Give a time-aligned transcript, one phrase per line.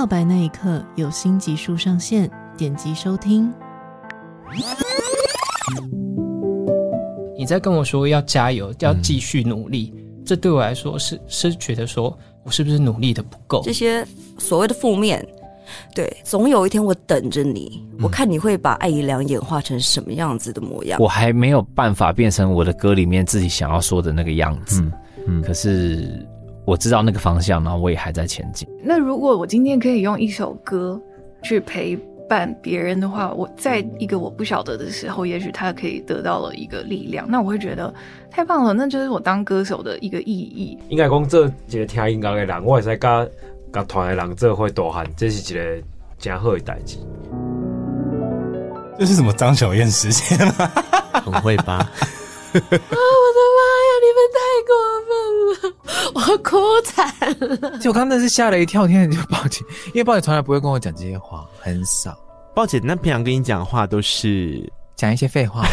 [0.00, 3.52] 告白那一刻，有新集数上线，点击收听。
[7.36, 13.60] 你在跟我说要加油，要继续努力，嗯、这对我来说是是觉得说我是不是努力的不够？
[13.62, 14.02] 这些
[14.38, 15.22] 所谓的负面，
[15.94, 20.98] 对，总有一天我等着你，嗯、我看你会把艾怡良演化成什么样子的模样。
[20.98, 24.92] 我还没有办法变成我的歌里面自己想要说的那个样子，嗯，
[25.26, 26.26] 嗯，可是。
[26.70, 28.68] 我知道那个方向，然后我也还在前进。
[28.80, 31.00] 那如果我今天可以用一首歌
[31.42, 31.96] 去陪
[32.28, 37.92] 伴别人的话，我在一个我不晓得的时候，也许他可以得到了一个力量，那我会觉得
[38.30, 38.72] 太棒了。
[38.72, 40.78] 那就是我当歌手的一个意义。
[40.90, 43.30] 应该讲，这一个听音乐的人，我也是跟
[43.72, 45.82] 跟团的人这会多喊，这是一个
[46.20, 46.98] 真好的代志。
[48.96, 50.70] 这是什么张小燕时间吗？
[51.14, 51.74] 很会吧？
[51.74, 51.90] 啊！
[52.52, 53.89] 我的妈呀！
[54.10, 54.72] 你们太过
[55.06, 55.12] 分
[55.52, 55.54] 了。
[56.14, 56.50] 我哭
[56.84, 56.92] 惨
[57.70, 57.78] 了！
[57.78, 62.18] 就我刚刚那是吓了一跳，天就报警，因为报警从来不会跟我讲这些话，很少。
[62.54, 65.62] 报警那平常跟你讲话都是讲一些废话。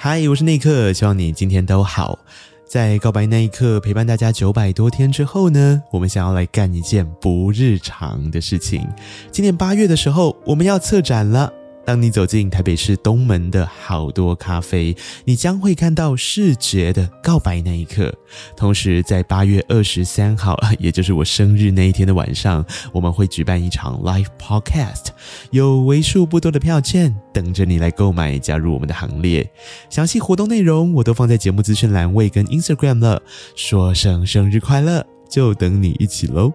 [0.00, 2.18] 嗨，我是内克，希望你今天都好。
[2.68, 8.86] 在告白那一刻陪伴大家九百多天之后呢，我们想要来干一件不日常的事情。
[9.32, 11.50] 今年八月的时候，我们要策展了。
[11.88, 14.94] 当你走进台北市东门的好多咖啡，
[15.24, 18.14] 你将会看到视觉的告白那一刻。
[18.54, 22.62] 同时，在八月二十三号，也就是我生日那一天的晚上，
[22.92, 25.06] 我们会举办一场 live podcast，
[25.50, 29.50] 有为数不多的票券等着你来购买，加入我们的行列。
[29.88, 33.22] 详细活动内容我都放在节目资讯栏位跟 Instagram 了。
[33.56, 36.52] 说声生日快乐，就等你一起喽！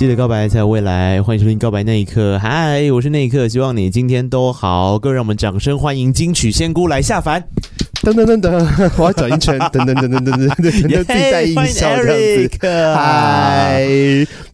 [0.00, 2.36] 记得告白才有未来，欢迎收听《告白那一刻》。
[2.38, 4.98] 嗨，我是那一刻，希望你今天都好。
[4.98, 7.46] 各位，让我们掌声欢迎金曲仙姑来下凡。
[8.02, 12.58] 噔噔噔噔，我要转一圈，噔噔噔噔噔噔噔，自己带音效这样子。
[12.94, 13.86] 嗨，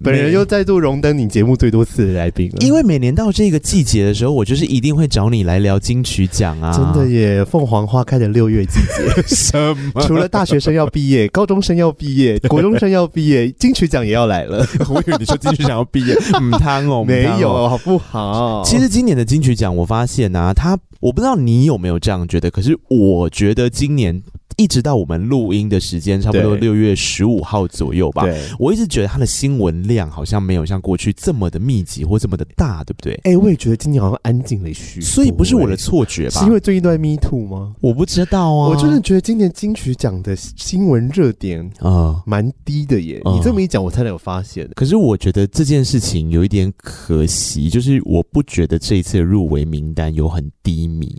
[0.03, 2.57] 本人又再度荣登你节目最多次的来宾了。
[2.59, 6.73] 因为每年到这个季节的时候，我就是一定会找你来聊金曲奖啊！
[6.77, 9.23] 真的耶，凤凰花开的六月季节。
[9.29, 9.57] 什
[9.95, 10.03] 么？
[10.05, 14.67] 除了大学生要毕业，高中生要毕业，国中生要毕业，金曲奖也要来了。
[14.89, 18.65] 我以为你说金曲奖要毕业，嗯，汤哦， 没有，好不好？
[18.65, 20.77] 其实今年的金曲奖，我发现啊，他。
[21.01, 24.23] 我不知道你有没有这样觉得，可是我觉得今年
[24.57, 28.25] 一直到我们录音的时间，差不多六月十五号左右吧。
[28.59, 33.13] 我一直觉得它的新闻量好像没有像过去这么的密集或这么的大，对不对？
[33.25, 36.41] 哎、欸，我也觉得今年好像安静了许多，所以不是我的错觉吧？
[36.41, 37.75] 是因为最近都在 Me Too 吗？
[37.81, 43.21] 我不知道啊，我真的觉得今年金曲奖的新闻热点啊蛮低的耶。
[43.27, 44.67] 嗯、你这么一讲，我才有发现。
[44.75, 51.15] 可是我觉得这件事情有一点可惜，就是我不觉得这一次的入围名单有很低迷。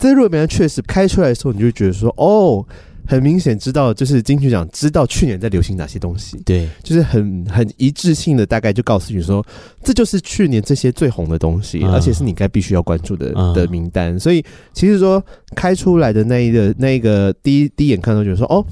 [0.00, 2.66] 这入围名单确实开出来的时候，你就觉得说，哦，
[3.06, 9.44] 很明显知道，就是金曲奖知道去年在流行哪些东西，对，就是很很一致性的，大概就告诉你说，
[9.84, 14.18] 这就是去年这些最红的东西，嗯、而且是你该必须要关注的、嗯、的名单。
[14.18, 14.42] 所以
[14.72, 15.22] 其实说
[15.54, 18.64] 开出来的那一个那一个第一第一眼看到，觉得说，哦，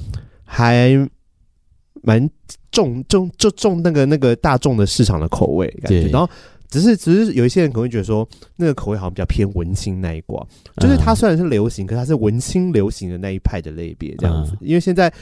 [0.44, 0.90] 还
[2.02, 2.26] 蛮
[2.70, 6.28] 重重就重那个那个大众的市场的口味感觉，然后。
[6.70, 14.53] 只是，只是有一些人可能会觉得说，那个口味好像比较偏文青那一挂，就是它虽然是流行，可是它是文青流行的那一派的类别这样子。
[14.61, 15.12] 因为现在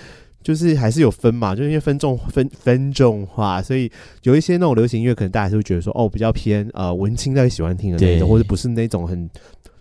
[0.43, 3.91] 就是还是有分嘛，就是因为分众分分众化，所以
[4.23, 9.29] 有一些那种流行音乐，可能大家还是会觉得说，哦，比较偏呃文青在喜欢听的那种，或者不是那种很。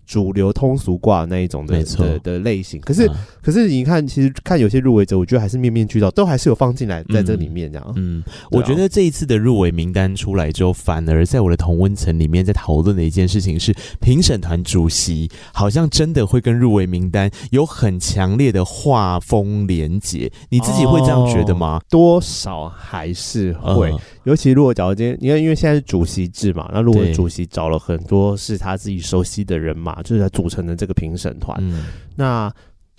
[0.05, 7.93] 主流通俗挂那一种的的的类型，可是、嗯、可是你看，其实看有些入围者，我觉得还是面面俱到，都还是有放进来在这里面这样。
[7.95, 20.31] 嗯，嗯我觉得这一次的入围名单出来之后，反而在我的同温层里面在讨论的一件事情是，评审团主席好像真的会跟入围名单有很强烈的画风连结。
[20.49, 21.77] 你自己会这样觉得吗？
[21.77, 30.03] 哦、多少还是会，嗯、尤其如果假如今天，因为因为现在是主席制嘛，那如果主席找了很多是他自己熟悉的人嘛。
[30.03, 31.85] 就是他组成的这个评审团，嗯、
[32.15, 32.53] 那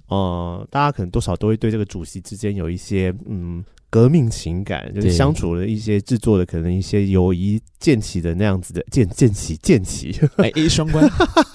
[0.09, 3.65] 呃，大家可能多少都会对这个主席之间有一些嗯。
[3.91, 11.09] 革命情感，就是相处的一些制作的可能一些友谊建起的那样子的建建起建起，哎一双关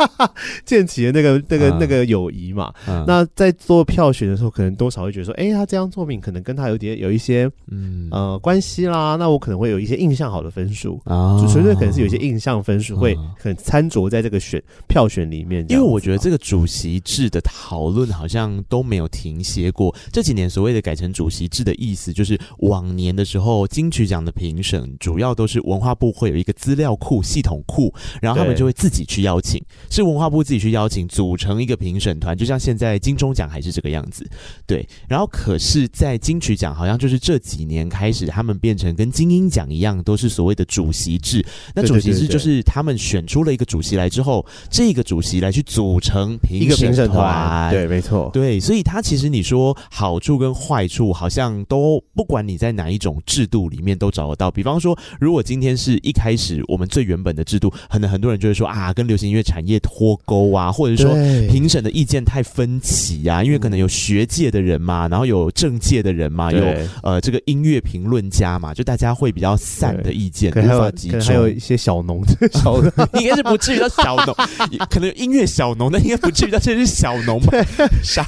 [0.65, 2.73] 建起的那个那个那个友谊嘛。
[2.87, 9.15] 嗯、那在做票选的时候，可能多少会觉得说，哎、欸，他这张作品可能跟他有点有一些嗯呃关系啦。
[9.17, 15.65] 那我可能会有一些印象好的分数啊，就纯粹可能是有一些印象分数会很掺着在这个选票选里面。
[15.69, 19.93] 因为我觉得这个主席制的讨论好像都没有停歇过。
[20.11, 22.31] 这几年所谓的改成主席制的意思，就是。
[22.31, 34.25] 是往年的时候，金曲奖的评审主要都是文化部会有一个资料库、系统库，然后他们就会自己去邀请，是文化部自己去邀请，组成一个评审团，就像现在金钟奖还是这个样子。
[34.65, 41.45] 对，然后可是，在金曲奖好像就是这几年开始，他们变成跟金鹰奖一样，都是所谓的主席制。
[41.75, 47.69] 那主席制就是他们选出了一个主席来之后，这个主席来去组成评审团。
[47.71, 48.29] 对，没错。
[48.31, 52.01] 对，所以他其实你说好处跟坏处好像都。
[52.15, 61.13] 不管你在哪一种制度里面都找得到，比方说，如果今天是一开始我们最原本的制度，可能很多人就会说啊，跟流行音乐产业脱钩啊，或者说
[61.47, 66.65] 评审的意见太分歧啊，因为可能有学界的人嘛，然后有政界的人嘛，有
[67.03, 71.21] 呃这个音乐评论家嘛，就大家会比较散的意见，无法集中。
[71.21, 72.21] 还有一些小农，
[72.53, 74.35] 小 农应该是不至于到小农，
[74.89, 77.57] 可能有音乐小农，但应该不至于到这是小农吧？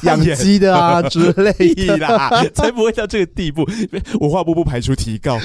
[0.04, 1.98] 养鸡的啊之类的。
[2.04, 3.66] 啦，才不会到这个地步。
[4.20, 5.40] 文化部不排除提高，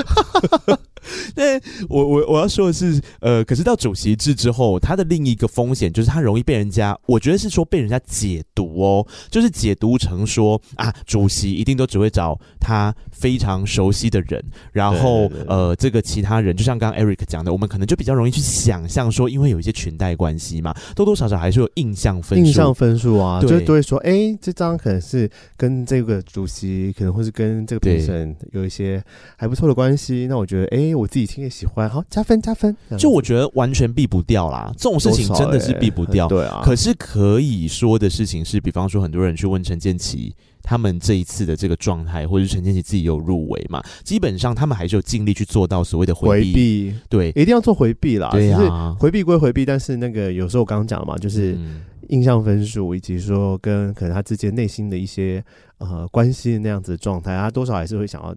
[1.35, 23.49] 但我我我要说的是，呃，可是到主席制之后，它的另一个风险就是它容易被人家，我觉得是说被人家解读哦，就是解读成说啊，主席一定都只会找他非常熟悉的人，然后呃，这个其他人，就像刚刚 Eric 讲的，我们可能就比较容易去想象说，因为有一些裙带关系嘛，多多少少还是有印象分数，印象分数啊，对。
[23.49, 28.35] 就都会说，哎、欸，这张可能是跟这个主席，可能会是跟这个评审。
[28.53, 29.03] 有一些
[29.37, 32.77] 还不错的关系，那我觉得，哎、欸，我自己听也喜欢，好加分加分。
[32.99, 36.27] 就我觉得完全避不掉啦，这种事情真的是避不掉。
[36.29, 46.47] 对啊，可是可以说的事情是，比方说很多人去问陈建奇，他们这一次的这个状态，或者是陈建奇自己有入围嘛，基本上他们还是有尽力去做到所谓的回避。
[46.47, 48.29] 回避对，一定要做回避啦。
[48.31, 51.53] 对啊，回避归回避，但是那个有时候我刚刚讲了嘛，就是。
[51.55, 55.45] 嗯印象分数，以及说跟可能他之间内心的一些
[55.77, 58.35] 呃关系那样子的状态，他多少还是会想要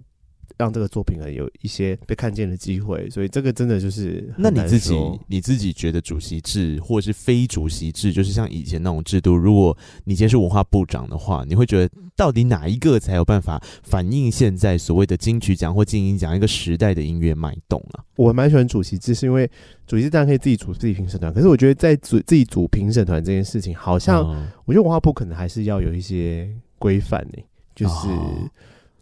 [0.57, 4.33] 让这个作品有一些被看见的机会，所以这个真的就是。
[4.37, 4.93] 那你自己
[5.27, 18.03] 你自己觉得主席制或者是非主席制，就是像以前那种制度，如果你今天是文化部长的话，你会觉得到底哪一个才有办法反映现在所谓的金曲奖或金音奖一个时代的音乐脉动啊？
[18.15, 19.49] 我蛮喜欢主席制，是因为。
[19.87, 24.25] 主席当然可以自己组自己评审团，可是我觉得在组自己组评审团这件事情，好像
[24.63, 26.49] 我觉得文化部可能还是要有一些
[26.79, 27.43] 规范呢，
[27.75, 28.07] 就是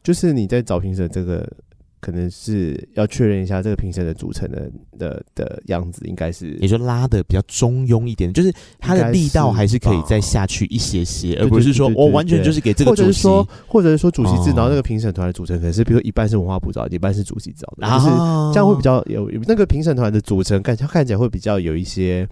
[0.10, 1.48] 就是你在找评审这个。
[2.02, 8.50] 可能是要确认一下这个评审的组成的的的样子，应该是也就拉的比较中庸一点，就是
[8.80, 18.06] 它的力道还是可以再下去一些些，而不是说我完全就是给这个主席，或者是说，或者是说主席制，然后那个评审团的组成可能是比如说一半是文化部找的，一半是主席找的，就是
[18.54, 22.26] 这样会比较有那个评审团的组成，看看起来会比较有一些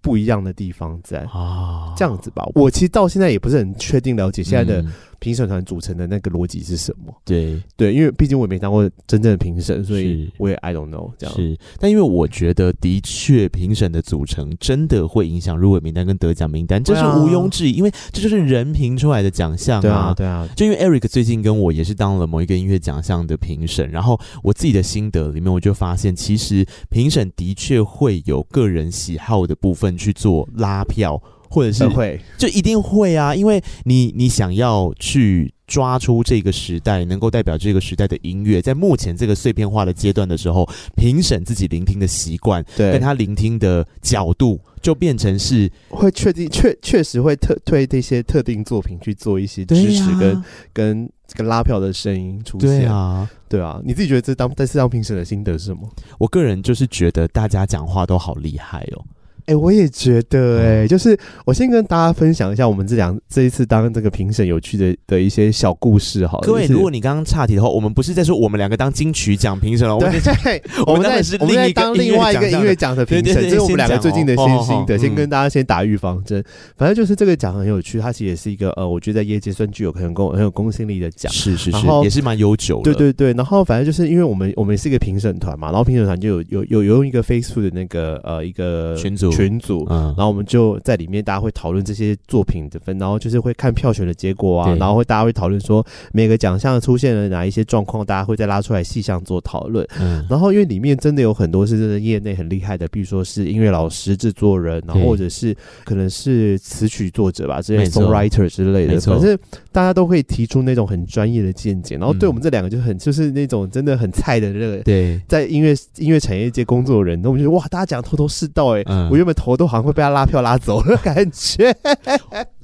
[0.00, 2.42] 不一样的地方在啊，这样子吧。
[2.54, 4.82] 我其实到现在也不是很确定了解现在的。
[5.24, 7.10] 评审团组成的那个逻辑是什么？
[7.24, 11.34] 对对，因为毕竟我也没当过真正的评审，所以我也 I don't know 这样。
[11.34, 19.80] 是，但因为我觉得的确评审的组成真的会影响入围名单跟得奖名单，这是毋庸置疑，因为这就是人评出来的奖项啊。
[19.80, 20.46] 对啊，对啊。
[20.54, 31.18] 就因为 Eric 最近跟我也是当了某一个音乐奖项的评审，然后我自己的心得里面，我就发现其实评审的确会有个人喜好的部分去做拉票。
[31.54, 52.80] 或者是会，就一定会啊，因为你你想要去抓出这个时代能够代表这个时代的音乐，在目前这个碎片化的阶段的时候，评审自己聆听的习惯，对，跟他聆听的角度，就变成是会确定确确实会特推这些特定作品去做一些支持跟、啊、跟这个拉票的声音出现。
[52.80, 55.88] 对啊，对啊，你自己觉得这当在这当评审的心得是什么？
[56.18, 59.04] 我个人就是觉得大家讲话都好厉害哦。
[59.46, 66.38] 哎、欸，我也觉得、欸，哎、嗯，就是我先跟大家分享一下我们这两这一次当这个评审有趣的的一些小故事哈。
[66.42, 76.42] 各位，如果你刚刚岔题的话，我们不是在说我们两个当金曲奖评审了，对， 我们在是我们在当另外一个音乐奖的评审，这是我们两个最近的新心得，先跟大家先打预防针。
[76.76, 82.84] 反正就是这个奖很有趣，它其实也是一个呃，我觉得在业界算具有很公很有公信力的奖，是是是，也是蛮悠久的。
[82.84, 90.14] 对对对，然后反正就是因为我们我们是一个评审团嘛，然后评审团就有有有有用一个 Facebook 的那个呃一个群组群组，嗯。
[90.16, 99.86] 然后我们就在里面，大家会讨论这些作品的分，然后就是会看票选的结果啊，然后会大家会讨论说每个奖项出现了哪一些状况，大家会再拉出来细项做讨论。
[100.00, 109.38] 嗯，然后因为里面真的有很多是真的业内很厉害的，比如说是音乐老师、制作人，然后或者是可能是词曲作者吧，这些 songwriter 之类的，反正
[109.72, 111.96] 大家都会提出那种很专业的见解。
[111.96, 120.14] 然后对我们这两个就很就是那种真的很菜的那个，对，在音乐音乐产业界工作的人，那我们觉得哇，大家讲头头是道哎、欸，嗯、我原本头都好像会被他。
[120.14, 121.76] 拉票拉走的， 感觉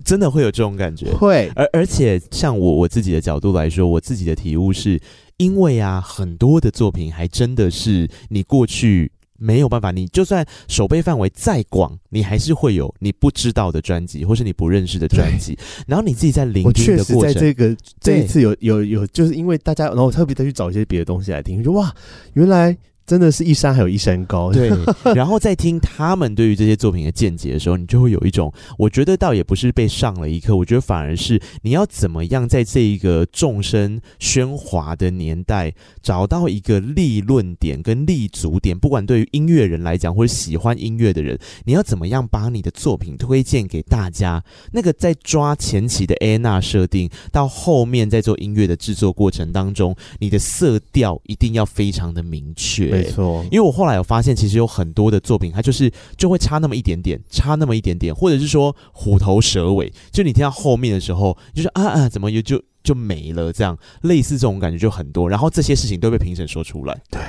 [0.05, 1.11] 真的会有这种感觉。
[1.15, 5.01] 会，而而且像我我自己的角度来说，我自己的体悟是，
[5.39, 15.59] 因为啊，很多的作品还真的是你过去没有办法，你就算手背范围再广，你还是会有你不知道的专辑，或是你不认识的专辑。
[15.89, 21.93] 然后你自己在聆听的过程，在这个这一次有有有，就是因为大家，然后我特别再去找一些别的东西来听，就哇，
[22.35, 22.79] 原来。
[23.11, 24.71] 真的是一山还有一山高，对。
[25.17, 38.79] 然后在听他们对于这些作品的见解的时候，你就会有一种，我觉得倒也不是被上了一课，我觉得反而是你要怎么样在这一个众生喧哗的年代，找到一个立论点跟立足点。
[38.79, 44.41] 不管对于音乐人来讲，或者喜欢音乐的人，你要怎么样把你的作品推荐给大家？
[44.71, 53.00] 那个在抓前期的安娜设定，到后面在做音乐的制作过程当中，你的色调一定要非常的明确。
[53.03, 63.53] 没错，因为我后来有发现，其实有很多的作品，它就是就会差那么一点点，差那么一点点，或者是说虎头蛇尾，就你听到后面的时候，就是啊啊，怎么又就就没了？
[63.53, 67.01] 这样类似这种感觉就很多，然后这些事情都被评审说出来。
[67.11, 67.21] 对，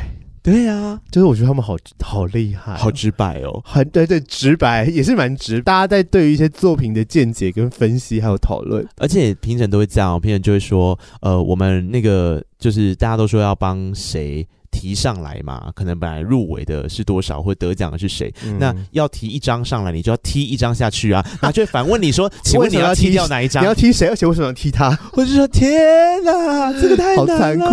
[0.44, 5.62] 对啊，就是我觉得他们好好厉害，好直白哦，很对对，直白也是蛮直。
[5.62, 14.48] 大家在对于一些作品的见解跟分析还有讨论，而且评审都会这样，评审就会说，呃，我们那个就是大家都说要帮谁。
[14.72, 18.34] 提上来嘛，可能本来入围的是多少，或得奖的是谁？
[18.46, 21.24] 嗯、那要提一张上来，你就要踢一张下去啊！
[21.42, 23.62] 然后就反问你说：“请问你要踢掉哪一张？
[23.62, 24.08] 你要踢谁？
[24.08, 27.66] 而且为什么要踢他？”我就说：“天哪， 这个太好残酷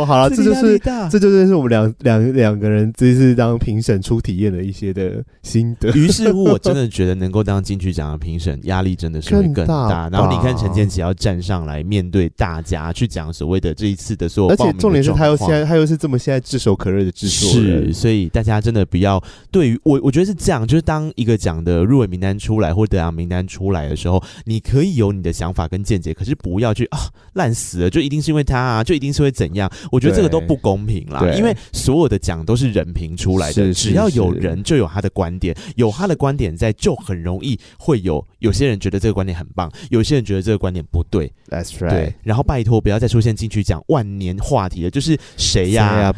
[0.00, 0.78] 哦！”好了，这就是
[1.10, 5.90] 这就是我们两两两个人这次当评审初体验的一些的心得。
[5.92, 9.66] 于是乎，我真的觉得能够当金曲奖的评审，压力真的是会更大。
[9.66, 26.98] 更大然后你看陈建奇要站上来面对大家去讲所谓的这一次的所有，而且重点是他又现在他又是这么现在炙手可热的制作，是，所以大家真的不要对于我，我觉得是这样，就是当一个奖的入围名单出来或得奖名单出来的时候，你可以有你的想法跟见解，可是不要去啊
[27.32, 29.68] 烂死了，就一定是因为他啊，就一定是会怎样？
[29.90, 41.32] 我觉得这个都不公平啦，因为所有的奖都是人评出来的，是是是，只要有人就有他的观点，有他的观点在，就很容易会有有些人觉得这个观点很棒，有些人觉得这个观点不对。
[41.48, 41.90] That's right。
[41.90, 45.88] 对，然后拜托不要再出现金曲奖万年话题了，就是谁呀？
[45.88, 46.12] 谁呀？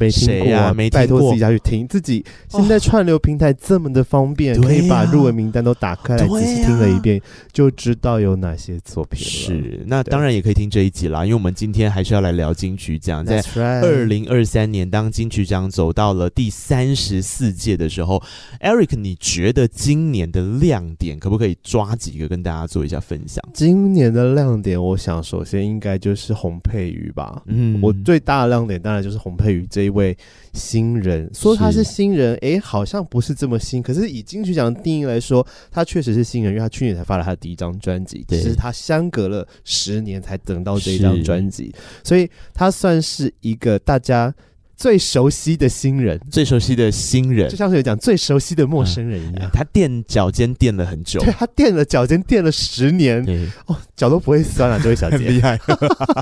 [0.75, 0.89] 没。
[0.99, 7.21] 拜托自己下去听，自己现在串流平台这么的方便，哦、可以把入围名单都打开来，仔细听了一遍，
[7.53, 9.25] 就知道有哪些作品了。
[9.25, 13.25] 是，那当然也可以听这一集啦，因为我们今天还是要来聊金曲奖。
[13.25, 18.21] 在二零二三年，当金曲奖走到了第三十四届的时候
[18.61, 23.45] ，Eric，你觉得今年的亮点可不可以抓几个跟大家做一下分享？
[23.53, 27.43] 今年的亮点，我想首先应该就是洪佩瑜吧。
[27.47, 30.08] 嗯，我最大的亮点当然就是洪佩瑜这一位。
[30.53, 31.29] 新人？
[31.33, 33.83] 说他是新人，哎、欸，好像不是这么新。
[33.83, 41.75] 可是以金曲奖的定义来说，他确实是新人，因为他去年才发了他的第一张专辑，只是他相隔了十年才等到这一张专辑，
[42.05, 44.35] 所以他算是一个大家
[44.79, 49.41] 最熟悉的新人，最熟悉的新人，就像是有讲最熟悉的陌生人一样。
[49.43, 53.21] 嗯、他垫脚尖垫了很久，对，他垫了脚尖垫了十年，
[53.67, 55.19] 哦，脚都不会酸了、啊， 这位小姐。
[55.19, 55.59] 很厉害。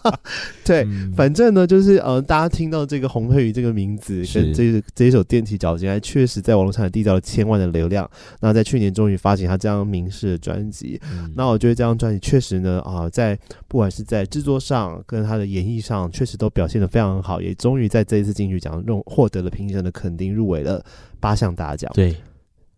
[0.65, 8.11] 对、嗯，反正呢，就是呃，大家听到这个洪佩瑜这个名字跟这这一首踮起脚尖，还确实在网络上也缔造了千万的流量。
[8.41, 20.85] 那在去年终于发行他这张名士的专辑、嗯，那我觉得这张专辑确实呢，啊、呃，在不管是在制作上跟他的演绎上，确实都表现的非常好，也终于在这一次金曲奖用获得了评审的肯定，入围了
[21.19, 21.91] 八项大奖。
[21.93, 22.15] 对，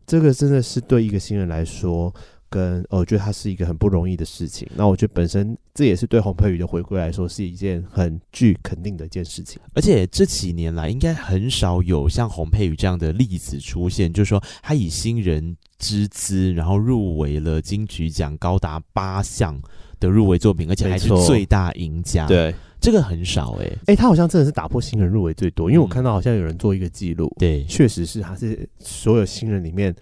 [0.07, 2.13] 这个真的是对一个新人来说，
[2.51, 4.69] 跟我觉得他是一个很不容易的事情。
[4.75, 9.61] 那我觉得本身这也是对洪佩瑜的回归来说，是一件很具肯定的一件事情。
[9.75, 19.61] 而且这几年来，应该很少有像洪佩瑜这样的例子出现，就是说他以新人之姿，然后入围了金曲奖高达八项
[20.01, 22.27] 的入围作品，而且还是最大赢家。
[22.27, 22.55] 对。
[22.81, 29.93] 这个很少哎、欸，哎、欸，他好像真的是打破新人入围最多，因为我看到好像有人做一个记录，对，确实是他是所有新人里面，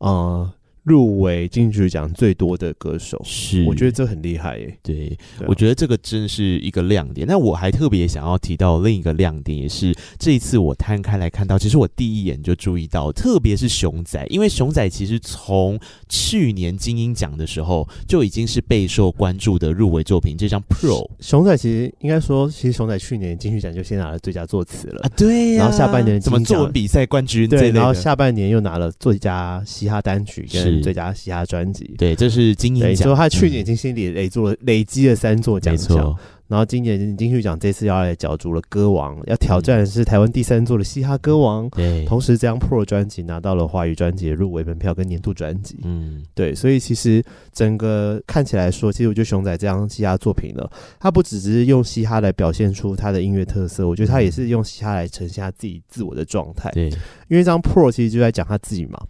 [0.00, 0.52] 呃。
[0.86, 4.78] 入围金曲奖最多的歌手，是我觉得这很厉害耶。
[4.84, 7.26] 对，我觉得这个真是一个亮点。
[7.26, 15.76] 那我还特别想要提到另一个亮点，也是这一次我摊开来看到，其实我第一眼就注意到，特别是熊仔，因为熊仔其实从
[16.08, 21.10] 去年金音奖的时候就已经是备受关注的入围作品，这张 Pro。
[21.18, 33.06] 熊仔其实应该说，其实熊仔去年金曲奖就先拿了最佳作词了啊，对呀，然后下半年怎么作文比赛冠军，对，然后下半年又拿了最佳嘻哈单曲跟最佳嘻哈专辑，对，这是金鹰奖。
[33.06, 36.14] 说他去年已经心里累做了、嗯、累积了三座奖项，
[36.48, 41.68] 然后今年金曲奖这次要来角逐了歌王，要挑战的是台湾第三座的嘻哈歌王。
[41.70, 45.80] 对，同时这张 Pro 专辑拿到了华语专辑的入围门票跟年度专辑。
[45.82, 50.64] 嗯，对，所以其实整个看起来说，其实我觉得熊仔这张嘻哈作品呢，
[51.00, 56.70] 他不只是用嘻哈来表现出他的音乐特色，我觉得他也是用嘻哈来呈现他自己自我的状态。
[56.70, 56.88] 对，
[57.28, 59.00] 因为这张 Pro 其实就在讲他自己嘛。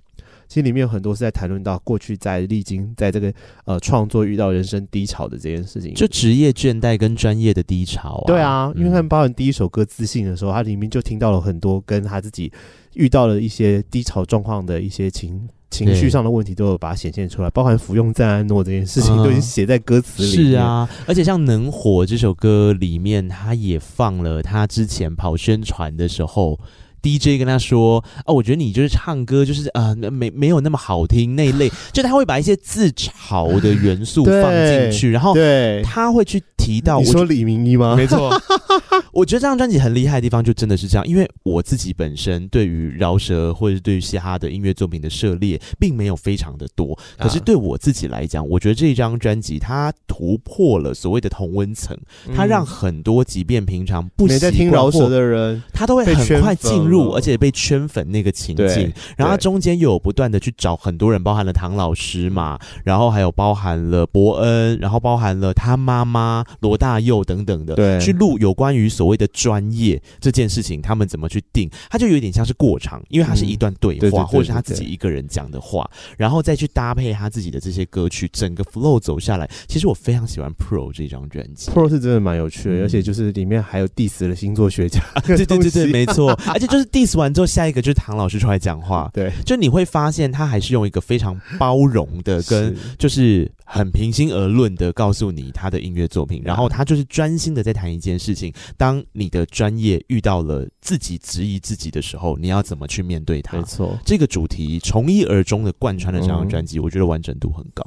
[0.49, 3.33] 其实里面有很多是在谈论到过去在历经在这个
[3.65, 8.27] 呃创作遇到人生低潮的这件事情，就职业倦怠跟专业的低潮啊。
[8.27, 12.53] 对啊，因为他们包含第一首歌《自信》的时候，他里面就听到了很多跟他自己
[12.95, 20.29] 遇到了一些低潮状况的一些情情绪上的问题，都有把它显现出来，包含服用赞安诺这件事情，都已经写在歌词里。
[20.29, 26.59] 是啊，而且像《能火》这首歌里面，他也放了他之前跑宣传的时候。
[27.07, 36.99] DJ 跟他说：“哦，我觉得你就是唱歌，就是呃，没没有那么好听那一类， 就他会把一些自嘲的元素放进去，然后对他会去提到。
[36.99, 37.95] 你说李明一吗？
[37.95, 38.31] 没错，
[39.13, 51.97] 我觉得这张专辑很厉害的地方就真的是这样，因为我自己本身对于饶舌或者是对于嘻哈的音乐作品的涉猎并没有非常的多，可是对我自己来讲，我觉得这张专辑它突破了所谓的同温层，
[52.35, 86.86] 它让很多即便平常不没在听饶舌的人，他都会很快进入。”而且被圈粉那个情境，然后他中间又有不断的去找很多人，包含了唐老师嘛，然后还有包含了伯恩，然后包含了他妈妈罗大佑等等的，对，去录有关于所谓的专业这件事情，他们怎么去定，他就有点像是过场，因为他是一段对话，嗯、对对对对对，或者是他自己一个人讲的话，然后再去搭配他自己的这些歌曲，整个 flow 走下来，其实我非常喜欢 Pro 这张专辑，Pro 是真的蛮有趣的，嗯、而且就是里面还有 diss 了星座学家，对对对对，没错，而且就是。
[86.87, 89.11] Diss 完之后，下一个就是唐老师出来讲话。
[89.13, 98.53] 对，就你会发现他还是用一个非常包容的，跟就是很平心而论的告诉你他的音乐作品，然后他就是专心的在谈一件事情。
[98.77, 103.57] 当你的专业遇到了自己质疑自己的时候，你要怎么去面对它？
[103.57, 107.85] 没错，这个主题从一而终的贯穿了这张专辑，我觉得完整度很高。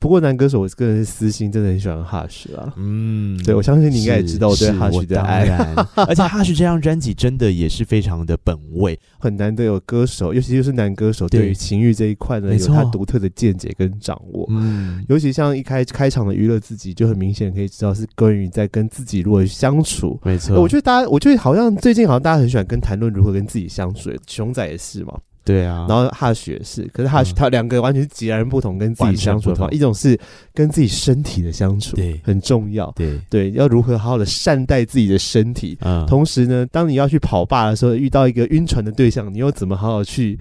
[0.00, 2.72] 不过男歌手，我个人是私心，真的很喜欢 Hush 啊。
[2.78, 5.44] 嗯，对，我相信你应该也知道我对 Hush 的爱。
[5.94, 14.46] 而且 Hush 这张专辑真的也是非常的本位，很难得有歌手，尤其就是男歌手，对于情欲这一块呢，有他独特的见解跟掌握。
[14.48, 20.18] 嗯，尤其像一开开场的娱乐自己，就很明显可以知道是关于在跟自己如何相处。
[20.24, 25.12] 没错，我觉得大家，我觉得好像最近好像大家很喜欢跟谈论如何跟自己相处，熊仔也是嘛。
[25.44, 30.18] 对啊，然后 Hush 也是，可是 Hush 他两个完全是截然不同，跟自己相处的方法，一种是
[30.54, 33.18] 跟自己身体的相处，对，很重要，对。
[33.28, 40.38] 对，要如何好好的善待自己的身体，嗯，同时呢，当你要去跑吧的时候，遇到一个晕船的对象，你又怎么好好去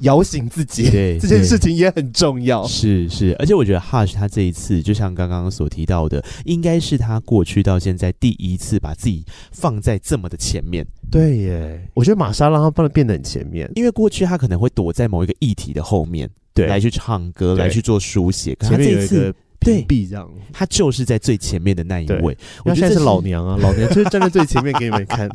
[0.00, 2.66] 摇醒自己，对，这件事情也很重要。
[2.66, 10.86] 是是，而且我觉得 Hush 他这一次，就像刚刚所提到的，应该是他过去到现在第一次把自己放在这么的前面。
[11.10, 18.54] 对耶，我觉得玛莎让他变得变得很前面，因为过去他可能会躲在某一个议题的后面，对，来去唱歌，来去做书写。
[18.54, 19.34] 可他这一次。
[19.62, 22.36] 屏蔽这样，他就是在最前面的那一位。
[22.64, 25.28] 我现在是老娘啊， 老娘就是站在最前面给你们看。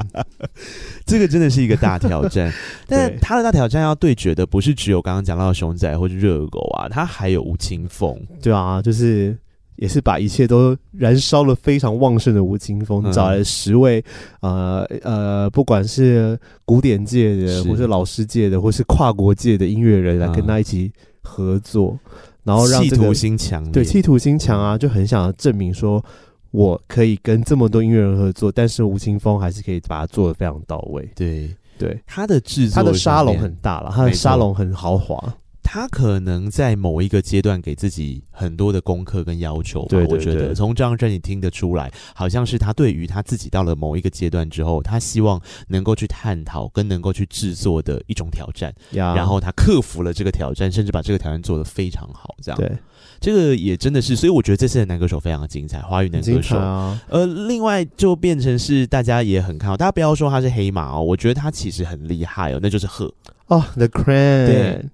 [1.06, 2.52] 这个真的是一个大挑战，
[2.88, 8.20] 但他的大挑战要对决的不是只有刚刚讲到的熊仔或者热狗啊，他还有吴青峰。
[8.42, 9.38] 对啊，就是
[9.78, 14.04] 也是把一切都燃烧了非常旺盛的吴青峰，嗯、找来十位
[14.42, 22.10] 呃呃，不管是古典界的，或是老师界的，或是跨国界的音乐人来跟他一起合作，嗯、
[22.48, 26.04] 然后让这个、企图心强，对，企图心强啊，就很想要证明说。
[26.52, 31.08] 我可以跟这么多音乐人合作，但是吴青峰还是可以把它做的非常到位。
[31.14, 35.22] 对对，他的制作，他的沙龙很大了，他的沙龙很豪华。
[35.70, 39.88] 他可能在某一个阶段给自己很多的功课跟要求吧。
[39.90, 48.74] 对，对，对，我觉得从这张专辑听得出来，好像是他对于他自己到了某一个阶段之后，他希望能够去探讨跟能够去制作的一种挑战。
[48.92, 52.34] 呀然后他克服了这个挑战，甚至把这个挑战做得非常好。
[52.42, 52.72] 这样对。
[53.20, 56.98] 这个也真的是，所以我觉得这次的男歌手非常的精彩，华语男歌手啊。
[57.10, 63.14] 呃，另外就变成是大家也很看好，大家不要说他是黑马哦，我觉得他其实很厉害哦，那就是贺
[63.48, 64.86] 哦，The Cran，对，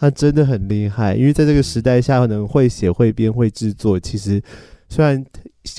[0.00, 4.42] 他真的很厉害，因为在这个时代下，可能会写、会编、会制作，其实
[4.88, 5.24] 虽然。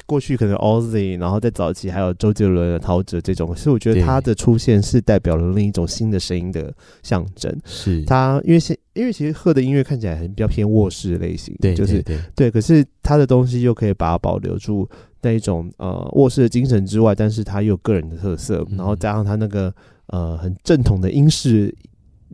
[0.05, 7.51] 过去可能 Ozzy，然后在早期还有周杰伦、陶喆这种，所以我觉得他的出现是代表了另一种新的声音的象征。
[7.65, 11.99] 是他，因为现因为其实贺的音乐看起来很比较偏卧室类型，对，就是
[12.35, 14.87] 对，可是他的东西又可以把它保留住
[15.23, 19.73] 那一种呃卧室的精神之外，但是他又有个人的特色，然后加上他那个
[20.07, 21.73] 呃很正统的英式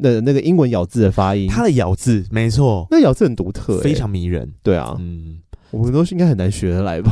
[0.02, 4.52] 的那个英文咬字的发音，他的咬字没错，那咬字很独特，非常迷人。
[4.64, 5.40] 对啊，嗯。
[5.70, 7.12] 我们都是应该很难学得来吧？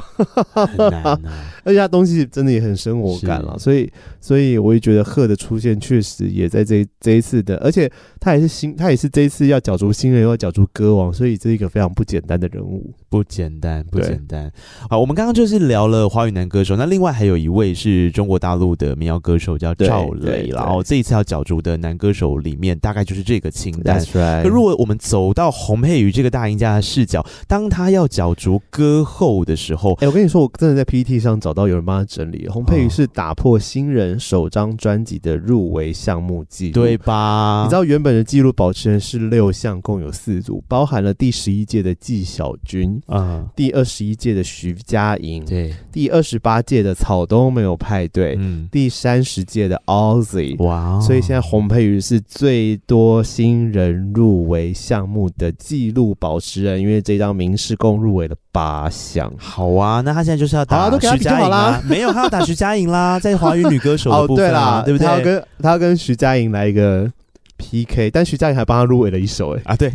[0.65, 1.19] 很难啊，
[1.65, 3.91] 而且他东西真的也很生活感了，所以，
[4.26, 7.88] 所以我也觉得贺的出现确实也在这这一次的，而且
[8.20, 14.52] 他也是新，他也是这一次要角逐新人，又要角逐歌王，所以这是一个非常不简单的人物，不简单，不简单。
[14.90, 24.00] 好，我们刚刚就是聊了华语男歌手，那另外还有一位是中国大陆的民谣歌手叫赵雷，然后这一次要角逐的男歌手里面，大概就是这个清单。
[24.02, 24.42] Right。
[24.42, 32.48] 可如果我们走到洪佩瑜这个大赢家的视角，当他要角逐歌后的时候，哎、欸，我跟你说，我真的在 PPT 上找到有人帮他整理。
[32.48, 37.63] 洪佩瑜是打破新人首张专辑的入围项目记录，对吧？
[37.63, 65.06] 你知道原本的记录保持人是六项，共有四组，包含了第十一届的纪晓君，啊、嗯，第二十一届的徐佳莹，对，第二十八届的草东没有派对，嗯，第三十届的 Ozzy，哇、哦，所以现在洪佩瑜是最多新人入围项目的记录保持人，因为这张民视共入围了八项，好啊，那他现在就是要打徐佳莹啦，没有，他要打徐佳莹啦， 在华语女歌手的部分啦，对不对？
[65.06, 67.12] 他要跟他要跟徐佳莹来一个
[67.58, 69.91] PK，但徐佳莹还帮他入围了一首，哎啊，对，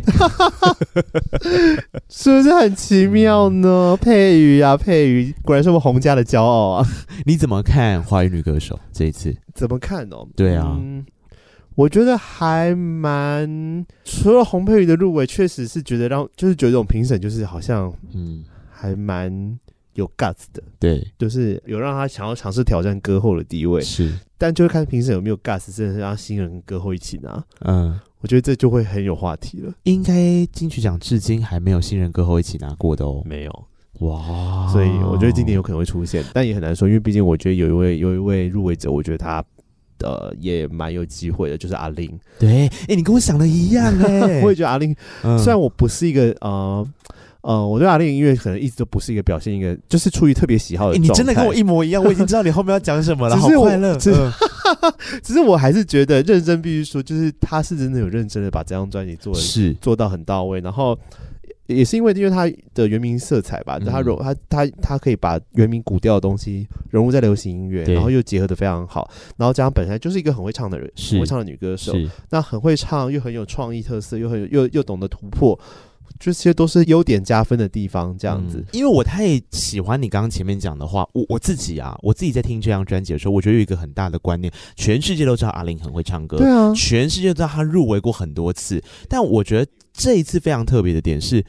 [2.07, 3.97] 是不是很奇妙呢？
[3.99, 6.87] 佩瑜啊，佩瑜，果然是我们洪家的骄傲啊！
[7.25, 9.35] 你怎么看华语女歌手这一次？
[9.55, 10.27] 怎么看哦？
[10.35, 10.77] 对啊。
[11.71, 19.57] 嗯我觉得还蛮，除了洪佩瑜的入围，确实是觉得让，就是觉得这种评审就是好像，嗯，还蛮
[19.93, 29.73] 有 guts 的，对，就是有让他想要尝试挑战歌后的地位，是，但就是看评审有没有 guts，真的是让新人跟歌后一起拿，嗯，我觉得这就会很有话题了。
[29.83, 33.67] 应该金曲奖至今还没有新人歌后一起拿过的哦，没有，
[34.01, 39.41] 哇，所以我觉得今年有可能会出现，但也很难说，因为毕竟我觉得有一位有一位入围者，我觉得他。
[40.03, 42.11] 呃，也蛮有机会的，就是阿令。
[42.39, 46.87] 对，哎、欸，你跟我想的一样哎， 我也觉得阿令，嗯、虽然我不是一个呃
[47.41, 50.99] 呃，我对阿令音乐可能一直都不是一个表现一个，就是出于特别喜好的、欸。
[50.99, 53.95] 你真的跟我一模一样，我已经知道你后面要讲什么了，好快乐。
[55.23, 60.97] 只是我还是觉得认真必须说，就是他是真的有认真的把这张专辑做是做到很到位，然后。
[61.75, 71.93] 也是因为因为他的原名色彩吧，他融他他他可以把原名古调的东西融入在流行音乐，然后又结合的非常好，然后加上本身就是一个很会唱的人，很会唱的女歌手，
[72.29, 75.59] 那很会唱又很有创意特色，又很又又懂得突破，
[76.19, 78.15] 这些都是优点加分的地方。
[78.17, 91.43] 这样子，嗯，因为我太喜欢你刚刚前面讲的话，我我自己啊，我自己在听这张专辑的时候，我觉得有一个很大的观念，全世界都知道阿玲很会唱歌，对啊，全世界都知道她入围过很多次，但我觉得这一次非常特别的点是。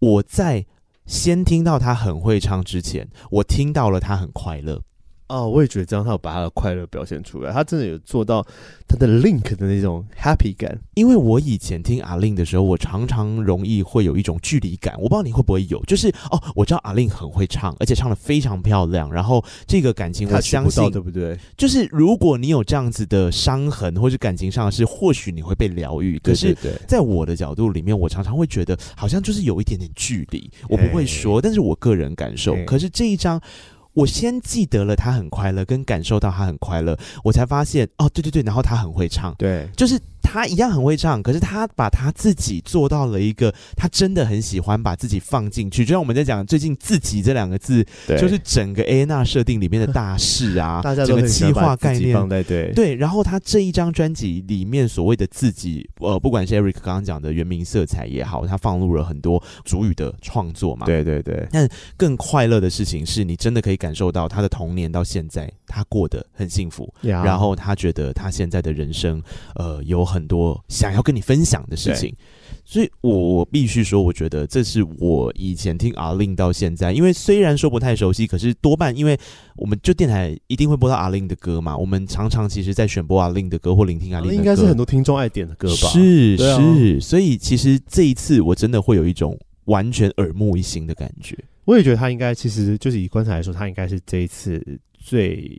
[0.00, 0.66] 我在
[1.06, 4.82] 先听到他很会唱之前，我听到了他很快乐。
[5.28, 8.44] 哦，我也觉得这样，他有把他的快乐表现出来，他真的有做到
[8.86, 10.78] 他的 Link 的那种 happy 感。
[10.94, 21.38] 因为我以前听 A-Lin 的时候，我常常容易会有一种距离感，我不知道你会不会有，就是哦，我知道 A-Lin 很会唱，而且唱的非常漂亮，然后这个感情我相信对不对？
[21.58, 26.18] 就是如果你有这样子的伤痕，或是感情上的事，或许你会被疗愈。
[26.20, 32.56] 可是，在我的角度里面，我常常会觉得好像就是有一点点距离，我不会说，但是我个人感受。
[32.64, 33.38] 可是这一张。
[33.98, 39.98] 我先记得了他很快乐，跟感受到他很快乐，我才发现哦，对对对，然后他很会唱，对，就是。
[40.22, 45.84] 他一样很会唱，可是他把他自己做到了一个，他真的很喜欢把自己放进去。
[45.84, 52.94] 就像我们在讲最近“自己”这两个字，就是整个 Anna 设定里面的大事啊， 大家整个计划概念放在对对。
[52.94, 60.86] 然后他这一张专辑里面所谓的自己，呃，不管是 Eric 刚刚讲的原名色彩也好，他放入了很多主语的创作嘛。
[60.86, 61.46] 对对对。
[61.50, 66.92] 但更快乐的事情是你真的可以感受到他的童年到现在，他过得很幸福。
[67.02, 69.22] 然后他觉得他现在的人生，
[69.54, 71.02] 呃，有很多想要。
[71.08, 72.14] 跟你分享的事情，
[72.66, 79.18] 所以我我必须说，我觉得这是我以前听 A-Lin 到现在，因为虽然说不太熟悉，可是多半因为
[79.56, 85.88] 我们就电台一定会播到 A-Lin 的歌嘛，我们常常其实在选播 A-Lin 的歌或聆听的歌，应该是很多听众爱点的歌吧？
[85.88, 91.34] 是是，所以其实这一次我真的会有一种完全耳目一新的感觉。
[91.64, 94.62] 我也觉得他应该，其实就是以观察来说，他应该是这一次
[94.98, 95.58] 最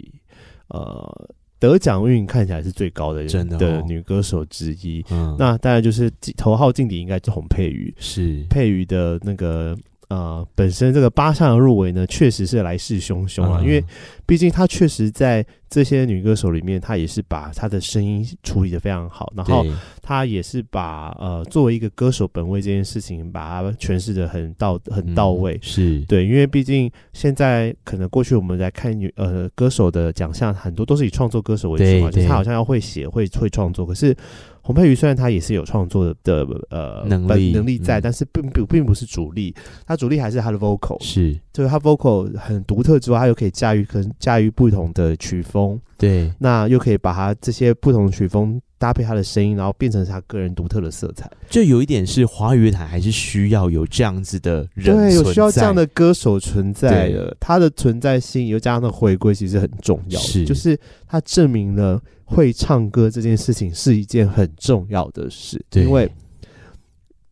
[0.67, 1.29] 呃。
[1.59, 5.05] 得奖运看起来是最高的真的，的女歌手之一。
[5.11, 9.77] 嗯，那当然就是头号劲敌应该是洪佩瑜，是佩瑜的那个。
[10.09, 13.83] 呃，本身这个八项的入围呢，确实是来势汹汹啊，嗯、因为
[14.25, 19.63] 毕竟她确实在这些女歌手里面，她也是把她的声音处理的非常好，然后
[20.01, 25.99] 她也是把呃作为一个歌手本位这件事情，把它诠释的很到很到位，嗯、是。
[26.07, 34.17] 对，因为毕竟现在可能过去我们来看女呃歌手的奖项，很多都是以创作歌手为主嘛，就是她好像要会写会会创作，可是。
[34.61, 39.53] 洪佩瑜虽然他也是有创作的的呃能力能力在，嗯、但是并不并不是主力，
[39.85, 51.29] 他主力还是他的 vocal，是，就是他 vocal 很独特之外，他又可以驾驭可能驾驭不同的曲风，对，那又可以把他这些不同的曲风搭配他的声音，然后变成他个人独特的色彩。
[51.49, 61.99] 就有一点是华语乐坛还是需要有这样子的人，对，有需要这样的歌手存在的，他的存在性又加上的回归，其实很重要，是，就是他证明了。
[62.29, 66.09] 会唱歌这件事情是一件很重要的事，对，因为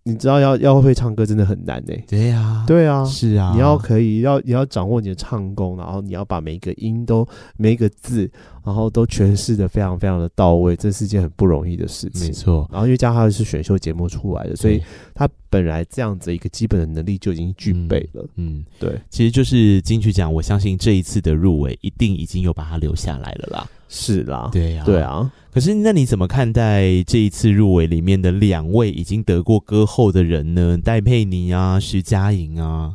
[0.04, 2.04] 你知道要要会唱歌真的很难呢、欸。
[2.08, 8.30] 对呀、啊，对啊，是啊，你要可以要你要掌握你的唱功，然后你要把每一个音都每一个字，
[8.64, 12.28] 然后都诠释的非常非常的到位，这是件很不容易的事情。
[12.28, 14.82] 没错，然后因为加上是选秀节目出来的，所以
[15.14, 18.24] 他本来这样子一个基本的能力就已经具备了。
[18.36, 23.70] 嗯，嗯对，其实就是金曲奖，我相信这一次的入围一定已经有把它留下来了啦。
[23.90, 25.32] 是啦，对呀、啊，对啊。
[25.52, 30.78] 可是，那你怎么看待这一次入围里面的两位已经得过歌后的人呢？
[30.84, 32.94] 戴佩妮啊，徐佳莹啊。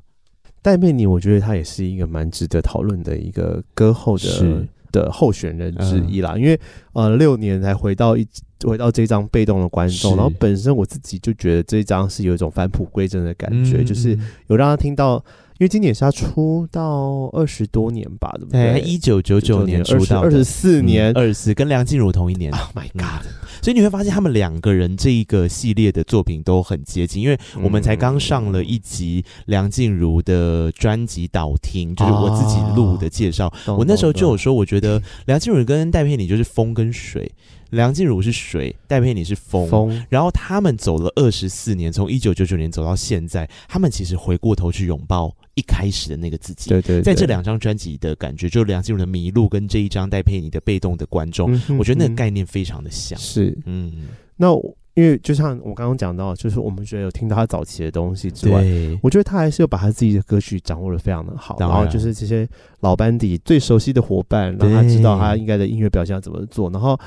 [0.61, 6.35] 戴佩妮，我觉得她也是一个蛮值得讨论的一个歌后的的候选人之一啦。
[6.35, 6.61] 嗯、因为
[6.93, 8.25] 呃，六年才回到一
[8.65, 15.25] 回到这张被动的观众，然后本身我自己就觉得这一张是有一种返璞归真的感觉，嗯、就是有让他听到。
[15.63, 18.81] 因为经典是他出道二十多年吧，对不对？
[18.81, 22.51] 一九九九年出道，二十四年，二十四跟梁静茹同一年。
[22.51, 23.31] Oh my god！、嗯、
[23.63, 33.47] 所以你会发现他们两个人这一个系列的作品都很接近，因为我们才刚上了一集梁静茹的专辑导听，就是我自己录的介绍。
[33.67, 37.31] 哦、我那时候就有说，我觉得梁静茹跟戴佩妮就是风跟水。
[37.73, 46.69] 梁静茹是水，戴佩妮是风，风，然后他们走了二十四年，从一九九九年走到现在，他们其实回过头去拥抱一开始的那个自己。
[46.69, 53.19] 对对，对，在这两张专辑的感觉，就梁静茹的迷路跟这一张戴佩妮的被动的观众，嗯、哼我觉得那个概念非常的像。
[53.19, 53.91] 是，嗯，
[54.37, 54.55] 那
[54.93, 58.63] 因为就像我刚刚讲到，就是我们觉得有听到他早期的东西之外，
[59.01, 62.47] 我觉得他还是有把他自己的歌曲掌握的非常的好，然，然后就是这些
[62.81, 67.01] 老班底最熟悉的伙伴，让他知道他应该的音乐表现要怎么做，然后。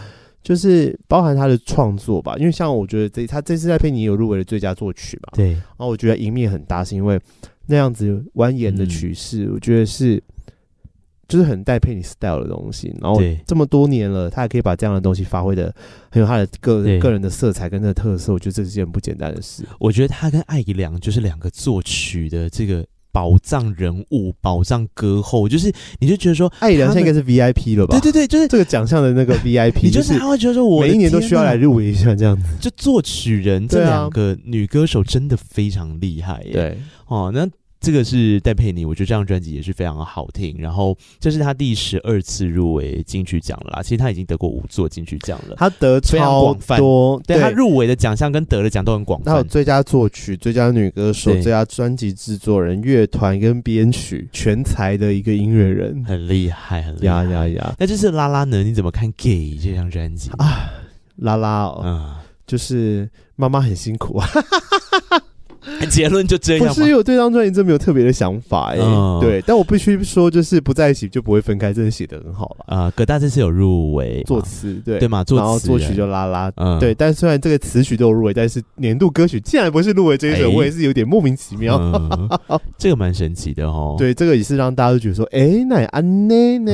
[0.45, 5.53] 就是包含他的创作吧，因为像我觉得这他这次在佩妮有入围的最佳作曲嘛，对。
[5.53, 7.19] 然后我觉得赢面很大，是因为
[7.65, 10.21] 那样子蜿蜒的曲式，嗯、我觉得是
[11.27, 12.95] 就是很带佩妮 style 的东西。
[13.01, 15.73] 然后这么多年了，他还可以把这样的东西发挥的
[16.11, 19.63] 很有他的个个人的色彩跟他的特色，我觉得这是件不简单的事。
[19.79, 22.85] 我觉得他跟艾怡良就是两个作曲的这个。
[23.15, 27.97] 宝藏人物，宝藏歌后，就是你就觉得说，艾怡良现在应该是 VIP 了吧？
[27.97, 32.43] 对对对，就是这个奖项的那个 VIP， 你就是他会觉得说，我每一年都需要来入围一下这样子。
[32.59, 36.51] 就作曲人这两个女歌手真的非常厉害耶。
[36.51, 37.47] 对，哦，那
[37.85, 40.55] 这个是戴佩妮，我觉得这张专辑也是非常的好听。
[40.57, 49.31] 然后这是她第十二次入围金曲奖了啦，其实她已经得过五座金曲奖了，她得超多，对，对他入围的奖项跟得的奖都很广泛。
[49.31, 57.75] 他有最佳作曲、最佳女歌手、最佳专辑制作人、乐团跟编曲，全才的一个音乐人，很厉害，很厉害呀呀呀！
[57.77, 58.63] 那这次拉拉呢？
[58.63, 59.29] 你怎么看《给》
[59.63, 60.71] 这张专辑啊？
[61.17, 62.15] 拉拉哦，嗯，
[62.47, 64.27] 就是妈妈很辛苦啊。
[65.89, 72.91] 结论就这样，不是因为我对这张专辑真没有特别的想法哎、欸，嗯、对，但我必须说，就是不在一起就不会分开，真的写的很好了啊。
[72.95, 74.99] 葛大这次有入围作词，对。
[74.99, 75.43] 对嘛，作词。
[75.43, 76.93] 然后作曲就拉拉，嗯，对。
[76.93, 81.77] 但虽然这个词曲都有入围，但是年度歌曲竟然不是入围这一首，欸、我也是有点莫名其妙。
[81.77, 82.29] 嗯、
[82.77, 83.95] 这个蛮神奇的哦。
[83.97, 86.71] 对，这个也是让大家都觉得说，哎、欸，那安内呢，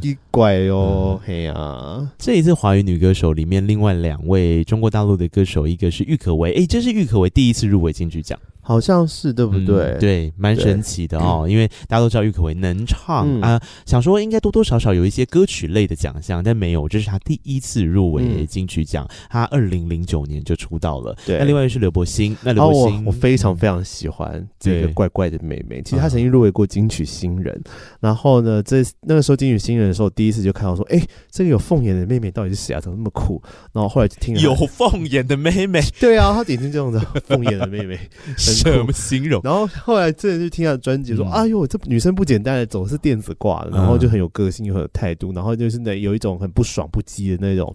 [0.00, 2.08] 奇怪哦，嘿呀、嗯。
[2.18, 8.49] 这一次华语女歌手里面，另外两位中国大陆的歌手，一个是郁可唯，哎、欸，这是郁可唯第一次入围金曲奖。
[8.70, 9.96] 好像是对不对？
[9.96, 11.44] 嗯、对，蛮神奇的哦。
[11.48, 19.04] 因为大家都知道郁可唯能唱、嗯、啊，想说应该多多少少有一些歌曲类的奖项，但没有，这是他第一次入围金曲奖。
[19.10, 21.16] 嗯、他二零零九年就出道了。
[21.26, 25.82] 对，那另外是刘柏辛，那刘柏辛、哦、我，非常非常喜欢这个怪怪的妹妹。
[25.82, 32.80] 其实她曾经入围过金曲新人，嗯、然后呢，这那个时候金曲新人的时候，第一次就看到说，哎，这个有凤眼的妹妹到底是谁啊？
[32.80, 33.42] 怎么那么酷？
[33.72, 37.98] 然后后来就听了有凤眼的妹妹， 对啊，她点进这样的凤眼的妹妹，
[38.64, 39.40] 什么形容？
[39.42, 47.74] 然后后来真的就听他的专辑说，嗯、哎呦，这女生不简单的，总是电子挂的，然后就很有个性，又很有态度，然后就是那有一种很不爽不羁的那种，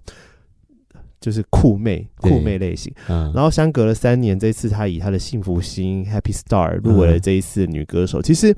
[1.19, 2.93] 就是酷妹酷妹类型。
[3.07, 8.19] 嗯、然后相隔了三年，这次她以她的幸福心 Happy Star 入围了这一次女歌手。
[8.19, 8.55] 嗯、其实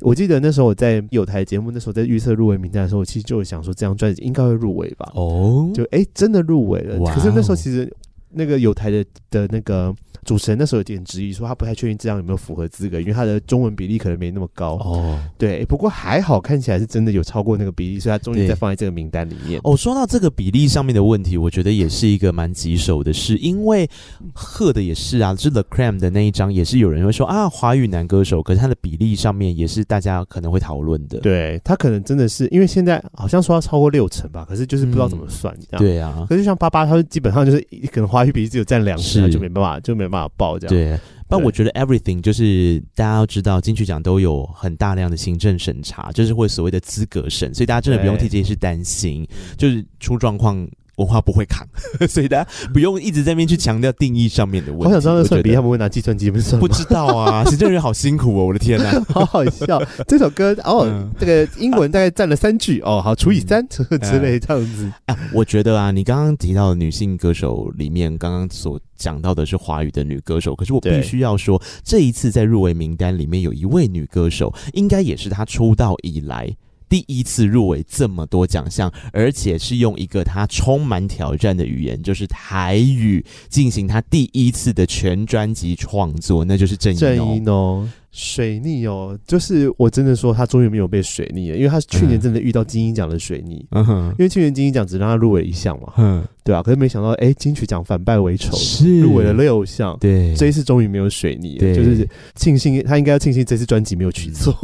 [0.00, 5.10] 我记得那时候我在有台节目，那时候在预测入围名单的时候，我其实就想说这张专辑应该会入围吧。
[5.14, 6.96] 哦，就哎真的入围了。
[6.98, 7.92] 哦、可是那时候其实
[8.32, 9.94] 那个有台的的那个。
[10.24, 14.74] 主持人那时候有点质疑，说他不太确定这样有没有符合资格，因为他的中文比例可能没那么高。
[14.74, 19.60] 哦，对，不过还好，看起来是真的有超过那个比例，所以他终于在放在这个名单里面。
[19.64, 23.90] 哦，说到这个比例上面的问题，我觉得也是一个蛮棘手的事，因为
[24.32, 31.18] 贺的也是啊，就是 The Cram 的那一张也是有人会说啊，华语男歌手，可是他的比例上面也是大家可能会讨论的。
[31.18, 35.52] 对，他可能真的是因为现在好像说要超过六成吧，可是就是不知道怎么算。
[35.72, 40.74] 嗯、对啊，可是像八八，他基本上就是可能华语比只有占两成，就没办法，就没办法报这样。
[40.74, 40.98] 对。
[41.28, 50.68] 但我觉得 everything 就是大家要知道，金曲奖都有很大量的行政审查，就是会所谓的资格审，所以大家真的不用替这件事担心，就是出状况。
[50.96, 51.66] 文化不会扛，
[52.08, 54.86] 所以大家不用一直在那边去强调定义上面的问题。
[54.86, 59.82] 我想知道那算比他们会拿计算机算不知道啊， 行政人员好辛苦哦，我的天哪，好好笑。
[60.06, 64.90] 这首歌 哦，嗯、这个英文大概占了三句哦，好除以三、嗯、之类这样子。
[65.06, 76.54] 啊，我觉得啊，你刚刚提到的女性歌手里面，刚刚所讲到的是华语的女歌手，可是我必须要说，对这一次在入围名单里面有一位女歌手，应该也是她出道以来。
[76.92, 87.90] 第一次入围这么多奖项，而且是用一个他充满挑战的语言，就是台语进行他第一次的全专辑创作，那就是郑宜农。
[88.14, 99.00] 水逆哦，就是我真的说他终于没有被水逆了，因为他去年真的遇到金鹰奖的水逆，嗯哼，因为去年金鹰奖只让他入围一项嘛，嗯，对啊，可是没想到，哎，金曲奖反败为仇，是。
[99.00, 104.54] 入围了六项，对，这一次终于没有水逆了，就是庆幸他应该要庆幸这次专辑没有取错。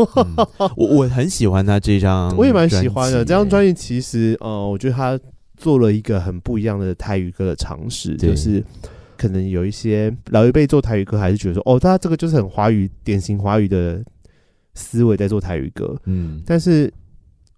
[0.76, 5.18] 我我很喜欢他这张， 我也蛮喜欢的这张专辑，其实呃，我觉得他
[5.56, 8.62] 做了一个很不一样的泰语歌的尝试，就是。
[9.18, 14.02] 可能有一些老一辈做台语歌，还是觉得说，哦，他这个就是很华语，典型华语的
[14.74, 16.00] 思维在做台语歌。
[16.04, 16.90] 嗯，但是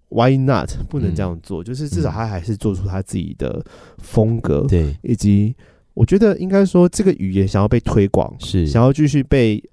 [0.09, 1.63] Why not 不能这样做？
[1.63, 3.63] 嗯、就是至少他还是做出他自己的
[3.99, 5.55] 风格，对，以及
[5.93, 8.65] 我觉得应该说，这个语言想要被推广，是。
[8.65, 9.63] 想要继续被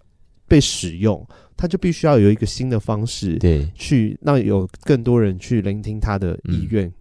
[0.47, 6.93] 被使用，他就必须要有一个新的方式，对，去让有更多人去聆听他的意愿。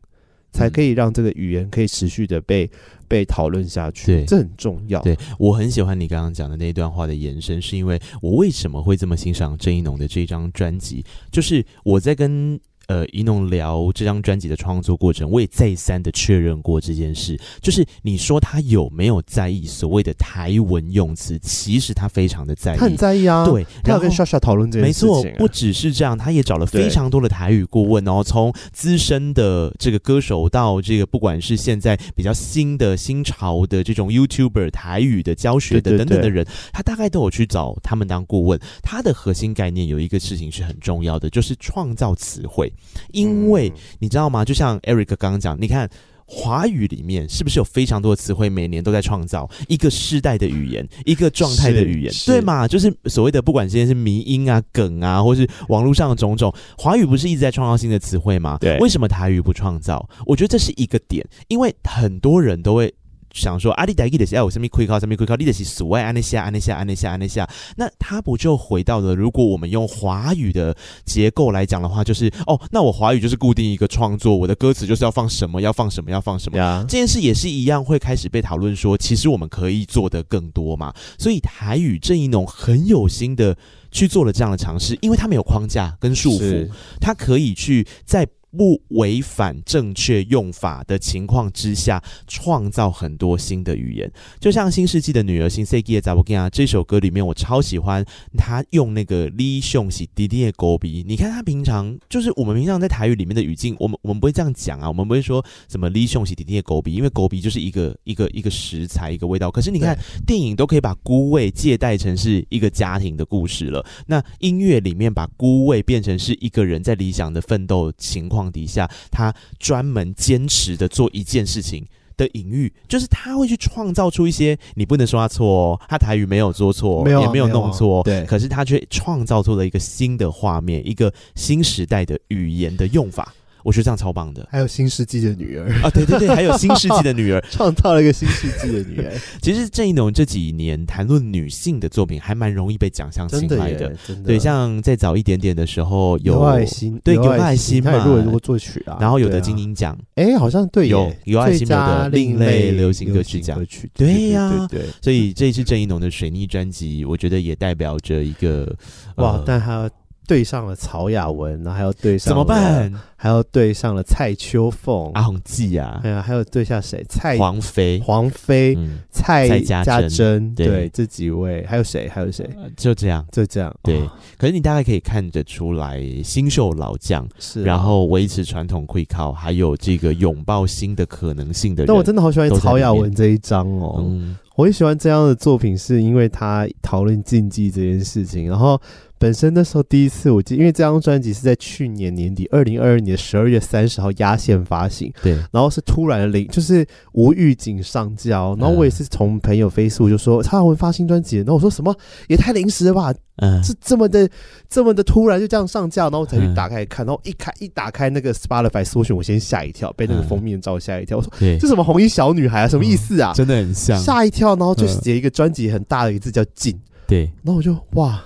[0.58, 2.70] 嗯才可以让这个语言可以持续的被
[3.08, 5.02] 被讨论下去，对，这很重要。
[5.02, 12.60] 对，我很喜欢你刚刚讲的那一段话的延伸，是因为我为什么会这么欣赏郑一农的这张专辑，就是我在跟。
[12.88, 17.38] 呃，一弄聊这张专辑的创作过程，我也再三的确认过这件事。
[17.62, 21.38] 就是你说他有没有在意所谓的台文用词？
[21.39, 23.45] 其实他非常的在意，他很在意啊。
[23.45, 25.10] 对，他要跟莎莎讨论这件事情。
[25.10, 38.58] 没错，不只是这样，他也找了非常多的台语顾问，然后从资深的这个歌手到这个不管是现在比较新的新潮的这种 YouTuber 台语的教学的等等的人，他大概都有去找他们当顾问。
[38.82, 42.71] 他的核心概念有一个事情是很重要的，就是创造词汇。
[43.12, 44.44] 因为你知道吗？
[44.44, 45.90] 就像 Eric 刚刚讲，你看
[46.26, 52.68] 华语里面是不是有非常多的词汇，每年都在创造一个世代的语言，一个状态的语言，对嘛？
[52.68, 58.58] 就是所谓的不管今天是迷音啊、梗啊，或是网络上的种种，华语不是一直在创造新的词汇吗？
[58.60, 60.08] 对，为什么台语不创造？
[60.26, 62.94] 我觉得这是一个点，因为很多人都会。
[63.38, 69.15] 想说阿里代记的是哎我什么亏靠什么亏靠，你的是所谓安内夏安内夏安内夏安内夏，那他不就回到了？
[69.15, 76.58] 如果我们用华语的结构来讲的话，就是哦，那我华语就是固定一个创作，我的歌词就是要放什么，要放什么，要放什么。
[76.88, 80.93] 这件事也是一样，会开始被讨论说，其实我们可以做的更多嘛。
[81.17, 83.56] 所以台语郑一农很有心的
[83.91, 86.69] 去做了这样的尝试，因为他没有框架跟束缚，
[87.00, 88.28] 他可以去在。
[88.56, 98.04] 不违反正确用法的情况之下，创造很多新的语言，就像《新世纪的女儿》新世纪的查某囝这首歌里面，我超喜欢
[98.38, 101.04] 他用那个李雄喜弟弟的狗鼻。
[101.08, 109.52] 你看他平常就是我们平常在台语里面的语境，我们我们不会这样讲啊，我们不会说什么李雄喜弟弟的狗鼻，因为狗鼻就是一个一个一个食材一个味道。
[109.52, 109.95] 可是你看
[110.26, 118.47] 电影都可以把孤味借代成是一个家庭的故事了，那音乐里面把孤味变成是一个人在理想的奋斗情况。
[118.52, 121.86] 底下，他专门坚持的做一件事情
[122.16, 133.34] 的隐喻，就是他会去创造出一些你不能说他错哦，他台语没有做错，没有也没有弄错，对，可是他却创造出了一个新的画面，一个新时代的语言的用法。
[133.68, 135.70] 我觉得这样超棒的，还有新世纪的女儿。
[135.84, 139.11] 啊，对对对，还有新世纪的女儿， 创造了一个新世纪的女儿。
[139.43, 143.93] 其实郑宜农这几年谈论女性的作品，还蛮容易被奖项青睐的。
[144.26, 153.61] 对，像再早一点点的时候，有爱心，对，有爱心嘛，入围过作曲啊，然后有的金鹰奖，哎，好像对，有有爱心有的另类流行歌曲奖，
[153.93, 158.74] 对呀，对，所以这一次郑宜农的水逆专辑，我觉得也代表着一个
[159.15, 159.89] 哇，但他
[160.26, 162.93] 对上了曹雅文，然后还要对上怎么办？
[163.20, 167.03] 还要对上了蔡秋凤、阿红记啊，对啊，还有对下谁？
[167.09, 172.07] 蔡黄飞、黄飞、嗯、蔡家珍，对，对这几位，还有谁？
[172.07, 172.47] 还有谁？
[172.78, 173.76] 就这样，就这样。
[173.82, 181.88] 对，哦、可是你大概可以看得出来，新秀老将是、啊，然后维持传统会靠，还有这个拥抱新的可能性的人。
[181.88, 188.80] 但我真的好喜欢曹雅文这一张哦，嗯，我很喜欢这样的作品，是因为他讨论禁忌这件事情，然后。
[189.20, 201.95] 本身那时候第一次我记，因为这张专辑是在去年年底，二零二二年十二月三十号压线发行，对，然后是突然的临，就是无预警上架，然后我也是从朋友 Facebook 就说曹雅雯发新专辑，然后我说什么？
[202.28, 204.30] 也太临时了吧，嗯，是这么的
[204.70, 213.34] 这么的突然就这样上架，然后我才去打开看，然后一开一打开那个 Spotify 搜寻，我先吓一跳，被那个封面照吓一跳，我说这什么红衣小女孩啊，什么意思啊？
[213.34, 216.78] 真的很像，吓一跳，然后就写一个专辑很大的一个字叫禁，
[217.08, 218.24] 对，然后我就哇。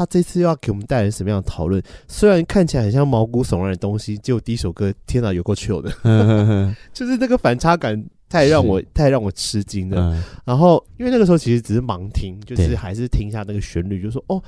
[0.00, 1.82] 他这次又要给我们带来什么样的讨论？
[2.08, 5.90] 虽然看起来很像毛骨悚然的东西，结果第一首歌，天哪，有够糗的，
[6.90, 10.00] 就是那个反差感太让我太让我吃惊了。
[10.00, 14.42] 嗯、然后，因为那个时候其实只是盲听，就是还是听一下那个旋律，就说哦，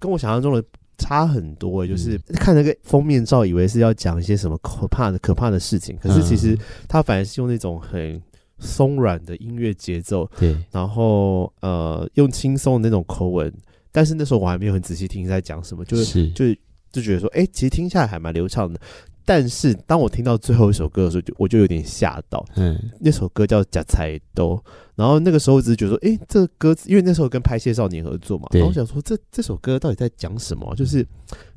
[0.00, 0.60] 跟我想象中的
[0.98, 1.86] 差很多、欸。
[1.86, 6.58] 就是看那个封面照，以为是要讲一些什么可怕的、可怕的事情，可是其实
[6.88, 8.20] 他反而是用那种很
[8.58, 13.52] 松软的音乐节奏，对，然后呃，用轻松的那种口吻。
[13.96, 16.44] 但是那时候我还没有很仔细听在讲什么，就是，是就
[16.92, 18.78] 就觉得说，哎、欸，其实听下来还蛮流畅的。
[19.24, 22.44] 但是当我听到最后一首歌的时候，就我就有点吓到。
[22.56, 24.54] 嗯，那首歌叫《假才都》，
[24.96, 30.74] 然后那个时候我只是觉得说，哎、欸，这个歌，因为那时候跟拍谢少年合作嘛，然后我想说，这这首歌到底在讲什么？
[30.76, 31.06] 就是。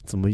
[0.09, 0.27] 怎么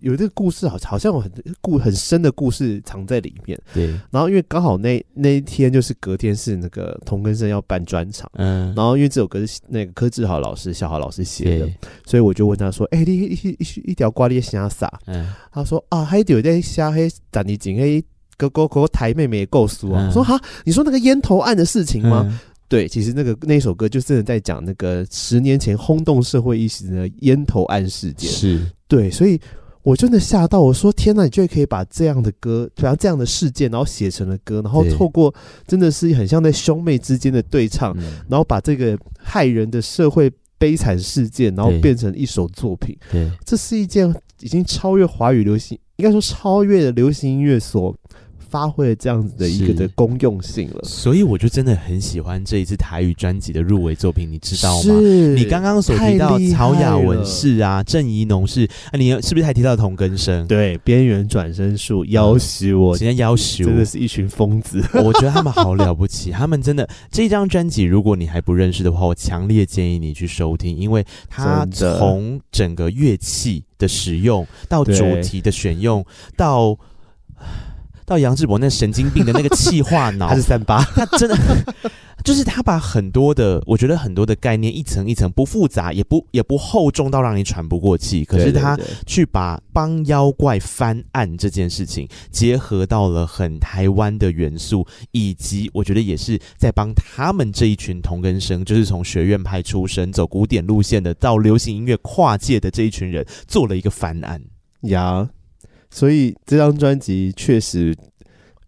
[0.00, 0.68] 有这个故事？
[0.68, 3.58] 好，好像有很故很深的故事藏在里面。
[3.72, 11.66] 对，然后因为刚好那那一天就是隔天是那个童根生要办专场，嗯，然后因为这首歌是那个柯志豪老师、小豪老师写的，
[12.04, 13.56] 所以我就问他说：“哎、欸，你一
[13.86, 18.04] 一条瓜你想啥？”嗯，他说：“啊，还有在虾黑等你景黑
[18.36, 20.06] 哥哥哥台妹妹也够熟啊。
[20.06, 22.26] 嗯”说哈，你说那个烟头案的事情吗？
[22.28, 28.28] 嗯对，其实那个那首歌就真的在讲那个十年前轰动社会一时的烟头案事件。
[28.28, 29.40] 是对，所以
[29.82, 35.34] 我真的吓到，我说天哪，你居然可以把这样的歌，然后这样的事件，然后写成了歌，然后透过
[35.66, 37.92] 真的是很像在兄妹之间的对唱，
[38.28, 42.96] 然后把这个害人的社会悲惨事件，然后变成一首作品。
[43.10, 47.92] 对，这是一件已经超越华语流行，应该说超越了流行音乐所。
[48.54, 54.94] 发挥了这样子的一个的功用性了，所以我就真的很喜欢这一次台语专辑的入围作品，你知道吗？
[55.34, 60.46] 你刚刚所提到曹雅文是啊，郑怡农是啊，你是不是还提到童根生？
[60.46, 64.80] 对，边缘转身术要挟我，今天要挟我，真的是一群疯子。
[65.02, 76.78] 我觉得他们好了不起，他们真的这张专辑，如果你还不认识的话，我强烈建议你去收听，因为他从整个乐器的使用到主题的选用到。
[78.04, 81.36] 到杨智博那神经病的那个气化脑， 他是三八，他真的
[82.24, 104.40] 就是他把很多的，我觉得很多的概念一层一层不复杂，也不也不厚重到让你喘不过气，可是他去把帮妖怪翻案这件事情结合到了很台湾的元素，以及我觉得也是在帮他们这一群同根生，就是从学院派出身走古典路线的到流行音乐跨界的这一群人做了一个翻案。
[104.82, 105.28] 呀。
[105.94, 107.96] 所以这张专辑确实，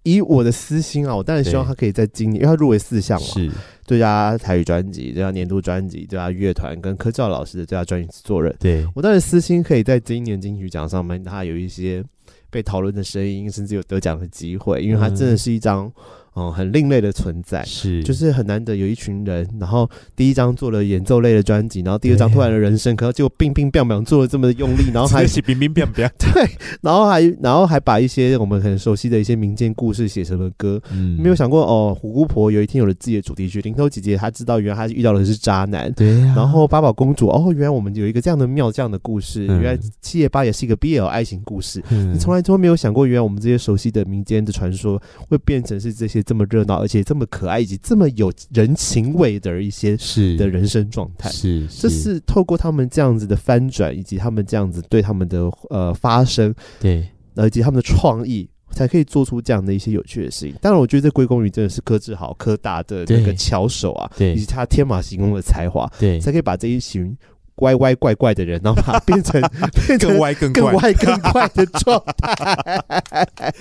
[0.05, 3.51] 以我的私心啊，我当然希望他可以在今年，因为他入围四项嘛，是
[3.85, 8.55] 最佳台语专辑、最佳年度专辑、最佳乐团跟柯照老师的最佳专辑制作人。
[8.61, 12.05] 对，我当然私心可以在今年金曲奖上面，他有一些
[12.49, 15.93] 被讨论的声音，甚至有得奖的机会，因为他真的是一张。
[16.37, 18.03] 哦，很另类的存在，是。
[18.05, 26.47] 就是很难得有一群人，然后第一张做了演奏类的专辑，然后第二张突然的人生，可就冰冰冰冰做了这么用力，然后还 是冰冰冰冰， 对，
[26.83, 47.07] 然后还然后还把一些我们很熟悉的一些民间故事写成了歌，嗯，没有想过哦，虎姑婆有一天有了自己的主题曲，林头姐姐她知道原来她遇到的是渣男，对、啊，然后八宝公主哦，原来我们有一个这样的妙这样的故事，嗯、原来七夜八也是一个 BL 爱情故事，嗯、你从来都没有想过，原来我们这些熟悉的民间的传说会变成是这些这么热闹而且。
[47.07, 57.07] 这么可爱以及这么有人情味的一些是的人生状态，是，这是透过他们这样子的翻转，以及他们这样子对他们的呃发声，对，
[57.37, 60.57] 以及他们的创意，才可以做出这样的一些有趣的事情。
[60.61, 67.17] 当然，我觉得这归功于真的是柯志豪柯大的那个巧手啊，对，以及他天马行空的才华，对，才可以把这一群。
[67.57, 69.41] 歪歪怪怪的人，然后把它变成
[69.87, 72.85] 变成更歪更更歪更怪的状态。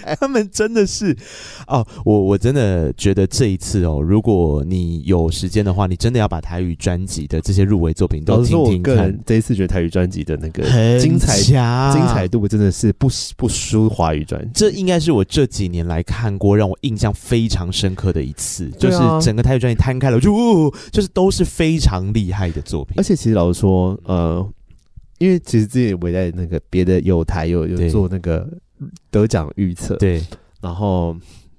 [0.20, 1.16] 他们真的是
[1.68, 8.96] 哦，我我真的觉得这一次哦，如果你有时间的话，你真的要把台语专辑的这些入围作品都听听看。
[8.96, 10.64] 我人这一次觉得台语专辑的那个
[11.00, 14.50] 精彩精彩度真的是不不输华语专辑。
[14.54, 22.96] 这应该是我这几年来看过让我印象非常深刻的一次，就是整个台语专辑摊开了，就、哦、就是都是非常厉害的作品。
[22.98, 23.85] 而且其实老实说。
[24.06, 24.54] 呃，
[25.18, 28.48] 因为其实之前我在那个别的有台有有做那个
[29.12, 30.22] 得奖预测，对，
[30.62, 31.16] 然后。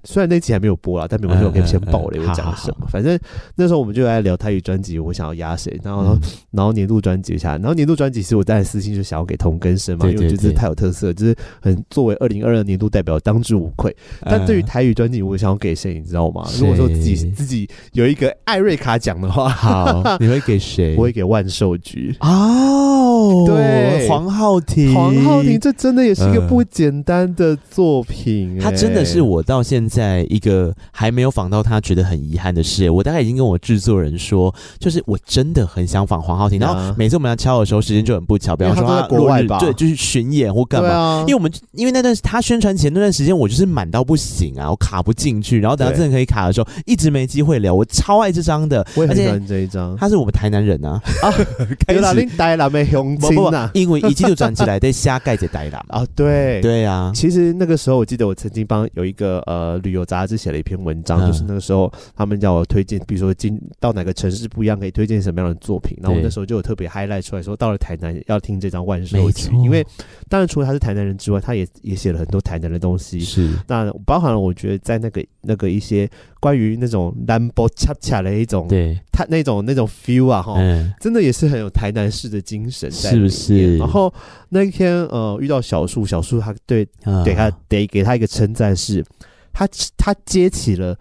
[0.07, 2.86] 虽然那期还没有播啦，但没关系，我可以先爆雷，我讲什么。
[2.88, 3.18] 反正
[3.57, 6.18] 那时候我们就来聊台语专辑，我想要压谁，然后、嗯、
[6.52, 13.94] 然后年度专辑下来，然后年度专辑其实我当然私心就想要给同根生嘛，因为我觉得这太有特色，就是很作为二零二二年度代表当之无愧。
[14.22, 16.48] 但对于台语专辑，我想要给谁，你知道吗？
[16.59, 20.94] 如果说自己自己有一个艾瑞卡奖的话，好， 你会给谁？
[20.96, 23.15] 我会给万寿菊哦，
[23.46, 30.26] 对，黄浩庭，黄浩庭，这真的也是一个不简单的作品、欸，他真的是我到现在。
[30.28, 47.74] 一个还没有访到他觉得很遗憾的事，我大概已经跟我制作人说，就是我真的很想访黄浩庭，然后每次我们要敲的时候，时间就很不巧，比方说他国外吧，对，就是巡演或干嘛，啊、因为我们因为那段他宣传前那段时间，我就是满到不行啊，我卡不进去，然后等到真的可以卡的时候，一直没机会聊。
[47.74, 51.32] 我超爱这张的，我也很喜欢这一张，他是我们台南人啊，啊，
[51.94, 52.84] 有哪里台南的
[53.18, 53.70] 乡亲啊？
[53.72, 56.60] 因为一季度转起来在瞎盖着台南啊，对。
[56.60, 60.66] 对啊，其实那个时候我记得我曾经帮有一个呃旅游杂志写了一。
[60.66, 65.96] 篇文章就是那个时候，他们叫我推荐，比如说今到哪个城市不一样，可以推荐什么样的作品。
[66.02, 69.86] 然后我那时候就有特别 highlight 出来说，到了台南要听这张万寿菊，因为
[70.28, 73.20] 当然除了他是台南人之外，他也也写了很多台南的东西。
[73.20, 76.10] 是，那包含了我觉得在那个那个一些
[76.40, 83.78] 关于那种兰博恰恰的一种，对，他那种那种 feel 啊，哈、嗯，真的也是很有台南式的精神在，是不是？
[83.78, 84.12] 然后
[84.49, 86.86] 那一天呃遇到小树，小树他对
[87.24, 89.05] 给他得给他一个称赞是，
[89.53, 90.97] 他他接起了。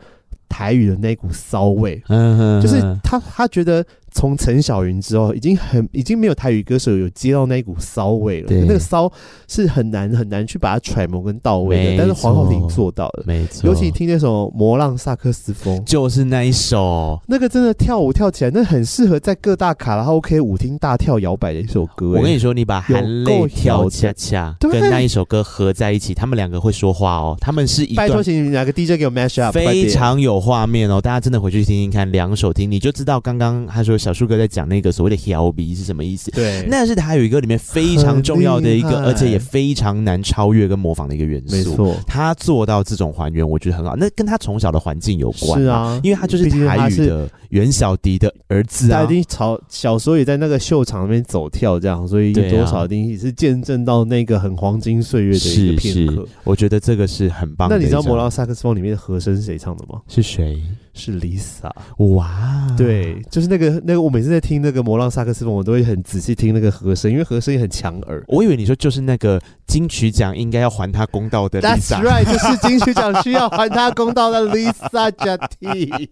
[0.48, 3.86] 台语的那股骚味，嗯，就是他他觉得。
[4.16, 8.48] 从陈小云之后，已经很已经没有台语歌手有接到那一股骚味了。
[8.50, 9.12] 那个骚
[9.46, 13.24] 是很难很难去把它揣摩跟到位的，但是黄浩庭做到了。
[13.28, 22.12] 没错，尤其听那首《魔浪萨克斯风》，就是那一首，那个真的跳舞跳起来，那很适合在各大卡拉 OK 舞厅大跳摇摆的一首歌。
[22.12, 27.36] 我跟你说，你把含泪跳恰恰跟那一首歌合在一起，他们两个会说话哦。
[27.42, 31.02] 他们是一拜托，请哪个 DJ 给我 mash up，非常有画面哦。
[31.02, 33.20] 大家真的回去听听看，两首听你就知道。
[33.20, 33.98] 刚刚他说。
[34.06, 36.30] 小树哥在讲那个所谓的 “hiaobi” 是什么意思？
[36.30, 41.56] 对，那是台语歌里面非常重要的一个，而且也非常难超越跟模仿的一个元素。
[41.56, 43.96] 没错，他做到这种还原，我觉得很好。
[43.96, 56.28] 那跟他从小的环境有关，是啊，因为他就是台语的袁小迪的儿子啊，他一定小小时候也在那个秀场那边走跳，这样，所以多少一定也是见证到那个很黄金岁月的一个片刻。
[56.44, 57.76] 我觉得这个是很棒的。
[57.76, 60.00] 那你知道《魔拉萨克斯风》里面的和声是谁唱的吗？
[60.08, 60.62] 是谁？
[60.96, 61.70] 是 Lisa。
[62.16, 68.24] 哇，对，就是那个那个，我每次在听那个魔浪萨克斯风，我都会很仔细听那个和声，因为和声也很强耳。
[68.30, 72.02] 我以为你说就是那个金曲奖应该要还他公道的 Lisa。
[72.02, 76.08] That's right，就是金曲奖需要还他公道的 Lisa Jati。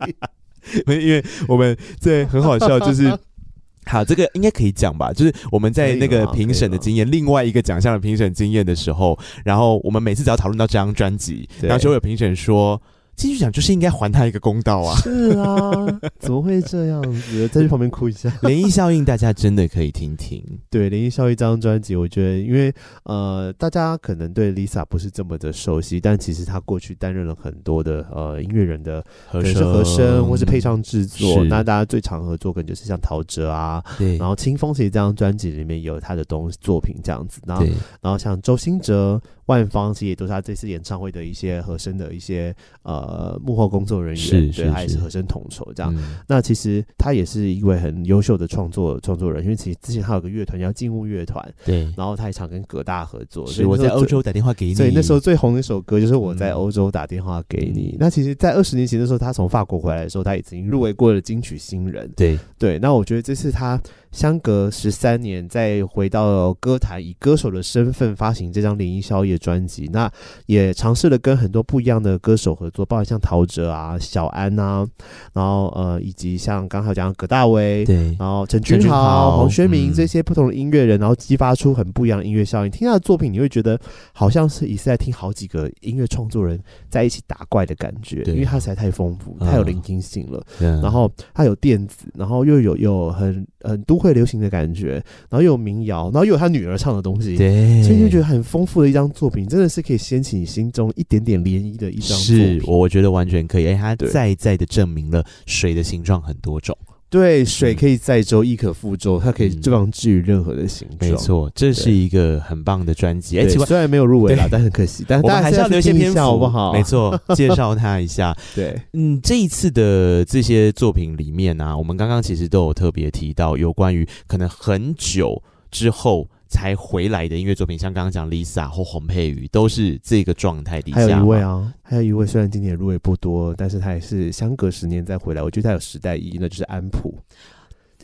[0.88, 3.12] 因为我们这很好笑，就是。
[3.86, 5.12] 好，这个应该可以讲吧？
[5.12, 12.82] 就是我们在那个评审的经验，另外一个奖项的评审经验的时候，然后我们每次只要讨论到这张专辑，然后就会有评审说。
[13.16, 14.96] 金曲奖就是应该还他一个公道啊！
[14.98, 15.72] 是啊，
[16.20, 17.48] 怎么会这样子？
[17.50, 18.30] 在这旁边哭一下。
[18.42, 20.44] 涟漪效应，大家真的可以听听。
[20.70, 31.44] 对，涟漪效应这张专辑，我觉得，因为呃，大家可能对 Lisa 不是这么的熟悉，但其实她过去担任了很多的呃音乐人的和声、和声或是配唱制作。
[31.46, 34.18] 那大家最常合作可能就是像陶喆啊，对。
[34.18, 37.40] 然后清风其实这张专辑里面有他的东西作品这样子。
[37.46, 37.66] 然后，
[38.02, 39.22] 然后像周兴哲。
[39.46, 45.94] 万方其实也都是他这次演唱会的一些和声的一些呃幕后工作人员，是对，他也是和声统筹这样。
[45.96, 53.46] 嗯、那其实他也是一位很优秀的创作创作人，因为其实之前他有个乐团叫静物乐团，对，然后他也常跟葛大合作。
[53.46, 57.92] 所以我在欧洲打电话给你，所以那时候最红的一首歌就是我在欧洲打电话给你。
[57.94, 62.10] 嗯、那其实，在二十年前的时候，他从法国回来的时候，他已经入围过了金曲新人。
[62.16, 63.80] 对对，那我觉得这次他。
[64.14, 70.10] 相隔十三年，再回到歌坛，以歌手的身份发行这张《涟漪效应》专辑，那
[70.46, 74.88] 也尝试了跟很多不一样的歌手合作，包括像陶喆啊、小安啊，
[75.34, 82.72] 然后呃，以及像刚才讲的葛大为，对，然后陈君豪、黄轩明这些不同的音乐人，嗯、然后激发出很不一样的音乐效应。
[82.72, 83.80] 听他的作品，你会觉得
[84.14, 90.46] 好像是也是在听好几个音乐创作人在一起打怪的感觉，因为他实在太丰富，太有聆听性了。
[90.60, 94.03] 嗯、然后他有电子，然后又有有很很都。
[94.04, 102.18] 会流行的感觉，然后又有民谣，然后又有他女儿唱的东西，对，所以就觉得很丰富的一张作品，真的是可以掀起你心中一点点涟漪的一张。
[102.18, 106.78] 是，我觉得完全可以，哎，他再再的证明了水的形状很多种。
[107.14, 111.12] 对，水可以载舟，亦可覆舟，它可以这样置于任何的形状。
[111.12, 113.38] 没错，这是一个很棒的专辑。
[113.38, 115.06] 哎，虽然没有入围啦，但很可惜。
[115.08, 116.74] 但是大家还是要留些篇幅，好不好？
[116.74, 118.36] 没错，介绍他一下。
[118.56, 125.40] 对，嗯，这一次的这些作品里面呢，我们刚刚其实都有特别提到有关于可能很久
[125.70, 130.98] 之后才回来的音乐作品，像刚刚讲 Lisa 或洪佩瑜，都是这个状态底下。
[130.98, 137.14] 还有一位啊，还有一位，虽然今年入围不多，但是他也是相隔十年再回来，我觉得他有时代意义，那就是安普。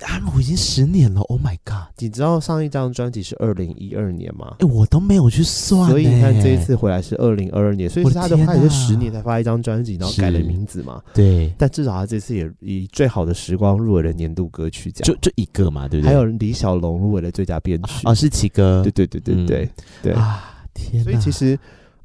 [0.05, 1.93] 安普已经十年了，Oh my god！
[1.97, 4.55] 你知道上一张专辑是二零一二年吗？
[4.59, 11.01] 哎、欸，我都没有去算，所以你看这一次回来是二零二二年，所以他的话也是十年才发一张专辑，然后改了名字嘛。
[11.13, 16.09] 对，但至少他这次也以最好的时光入围了年度歌曲奖，就就一个嘛，对不对？
[16.09, 19.69] 还有李小龙入围了最佳编曲，哦，是齐哥，对对对对对、嗯、
[20.03, 20.63] 对啊！
[20.73, 21.59] 天，所以其实，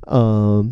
[0.06, 0.66] 嗯、呃，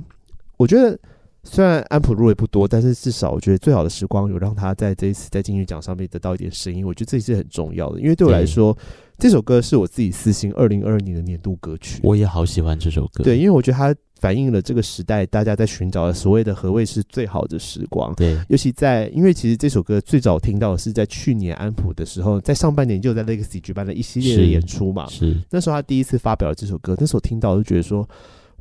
[0.56, 0.98] 我觉得。
[1.45, 8.01] 虽然安普入围不多，但是至少我觉得最好的时光有让他在这一次在金曲奖上面得到一点声音，我觉得这是很重要的。
[8.01, 8.76] 因为对我来说，
[9.18, 12.01] 这首歌是我自己私心二零二二年的年度歌曲。
[12.05, 18.14] 我也好喜欢这首歌，对，因为我觉得它反映了这个时代大家在寻找的所谓的何谓是最好的时光。
[18.14, 25.09] 对，尤其在因为其实这首歌最早听到的是在去年安普的时候，在上半年就在 Legacy 举办了一系列的演出嘛。
[25.09, 28.09] 是，是那时候他第一次发表了这首歌，那时候听到就觉得说。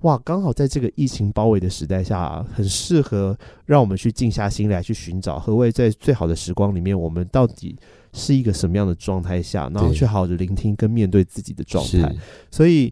[0.02, 7.78] 哇，刚好在这个疫情包围的时代下，啊，很适合让我们去静下心来去寻找何谓在最好的时光里面，我们到底
[8.12, 12.16] 是一个什么样的状态下，然后去好好的聆听跟面对自己的状态。
[12.50, 12.92] 所以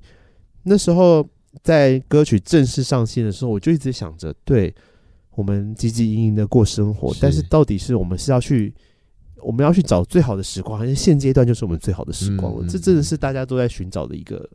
[0.63, 1.27] 那时候
[1.63, 4.73] 在歌曲正式上线的时候，我就一直想着，对
[5.31, 8.71] 我们汲汲营营的过生活，但是到底是我们是要去，
[9.41, 12.63] 我们要去找最好的时光，还是现阶段就是我们最好的时光了？
[12.63, 14.47] 嗯、这真的是大家都在寻找的一个。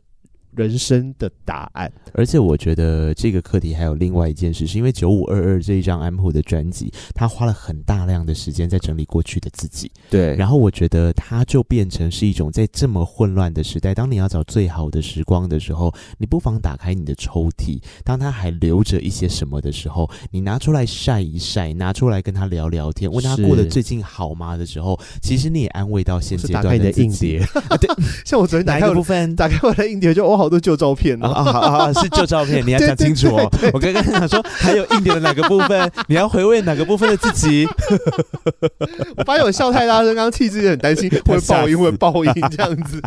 [0.55, 9.91] 人生的答案，而且我觉得这个课题还有另外一件事，是因为九五二二这一张安普的专辑，他花了很大量的时间在整理过去的自己。
[10.09, 27.41] 对，然后我觉得他就变成是一种在这么混乱的时代，当你要找最好的时光的时候，你不妨打开你的抽屉，当他还留着一些什么的时候，你拿出来晒一晒，拿出来跟他聊聊天，问他过得最近好吗的时候，其实你也安慰到现阶段的硬碟。
[27.67, 27.89] 啊、对，
[28.23, 30.44] 像我昨天打开部分，打开我的硬碟就哇。
[30.44, 31.51] 好多旧照片啊啊
[31.85, 31.93] 啊！
[31.93, 33.49] 是旧照片，你要讲清楚哦。
[33.73, 35.91] 我刚刚想说，还有硬点的哪个部分？
[36.07, 37.67] 你要回味哪个部分的自己？
[39.17, 43.01] 我发现我笑太大声，刚刚气质也很担心 会爆音，会爆音这样子。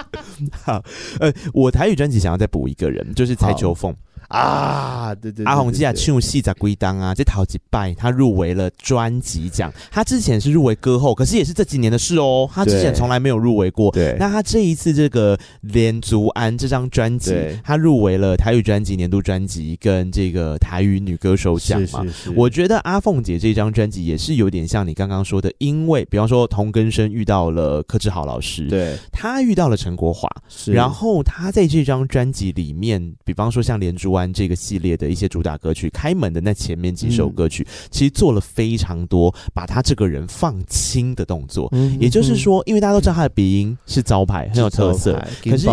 [0.64, 0.82] 好，
[1.20, 3.94] 呃，我台语专辑想要再补一个人，就是蔡秋凤。
[4.30, 9.72] 啊，对对，阿红姐啊，唱戏在归档啊，这陶吉拜他入围了专辑奖。
[9.90, 12.48] 他之前是入围歌后，可是也是这几年的事哦。
[12.52, 13.90] 他之前从来没有入围过。
[13.90, 22.04] 对，那他这一次这个《连足安》这张专辑，他入围了台语专辑年度专辑跟这个台语女歌手奖嘛。
[22.04, 30.28] 是是是，我觉得阿凤姐这张专辑也是有点像你刚刚说的，因为比方说童根生遇到了柯志豪老师，对，他遇到了陈国华，
[30.66, 41.68] 然后他在这张专辑里面，比方说像《连竹湾》这个系列的一些主打歌曲，开门的那前面几首歌曲，嗯、其实做了非常多把他这个人放轻的动作。
[41.72, 45.66] 嗯、也就是说，因为大家都知道他的鼻音是招牌，很有特色，可是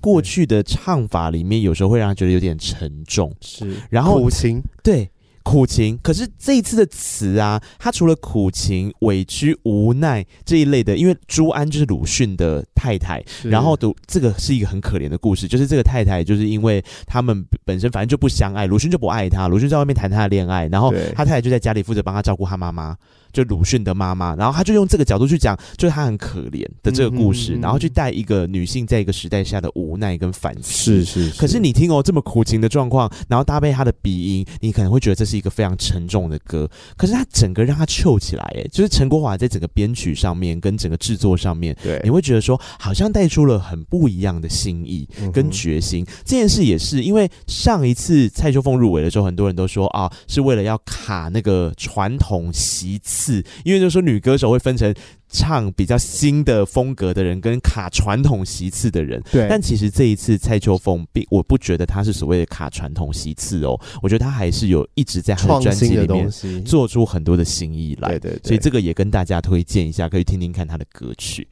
[0.00, 5.10] 过去的唱法里面有时候会让他觉得有点沉重，是，然后苦情，对。
[5.48, 22.94] 苦情，可是这一次的词啊，他除了苦情、委屈、无奈这一类的，因为朱安就是鲁迅的太太，然后读这个是一个很可怜的故事，就是这个太太就是因为他们本身反正就不相爱，鲁迅就不爱她，鲁迅在外面谈他的恋爱，然后他太太就在家里负责帮他照顾他妈妈。
[23.32, 31.02] 就鲁迅的妈妈，然后他就用这个角度去讲，就是他很可怜的这个故事，嗯嗯嗯、然后去带一个女性在一个时代下的无奈跟反思。
[31.02, 31.40] 是是是。
[31.40, 36.68] 可是你听哦，这么苦情的状况，然后搭配他的鼻音，你可能会觉得这是一个非常沉重的歌。
[36.96, 46.04] 可是他整个让他秀起来，哎，就是陈国华在整个编曲上面跟整个制作上面，对，你会觉得说好像带出了很不一样的心意跟决心。
[46.04, 54.02] 嗯、这件事也是因为上一次蔡秋凤入围的时候，很多人都说啊，是为了要卡那个传统席次，因为就是说。
[54.08, 54.94] 女歌手会分成
[55.28, 59.46] 唱比较新的风格的人跟卡传统席次的人，对。
[59.50, 66.30] 但其实这一次蔡秋凤并我不觉得她是所谓的卡传统席次哦，我觉得她还是有一直在她的专辑里面
[66.64, 68.40] 做出很多的新意来，对对对。
[68.44, 71.46] 所以这个也跟大家推荐一下，可以听听看她的歌曲。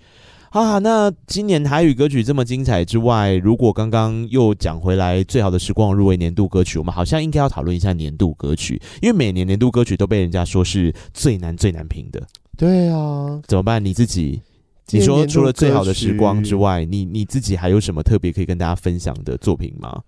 [0.56, 12.26] 啊，那今年台语歌曲这么精彩之外，如果刚刚又讲回来，最好的时光入围年度歌曲，我们好像应该要讨论一下年度歌曲，因为每年年度歌曲都被人家说是最难最难评的。
[12.56, 13.84] 对啊，怎么办？
[13.84, 14.40] 你自己，
[14.92, 20.00] 你说除了最好的时光之外，你你自己还有什么特别可以跟大家分享的作品吗？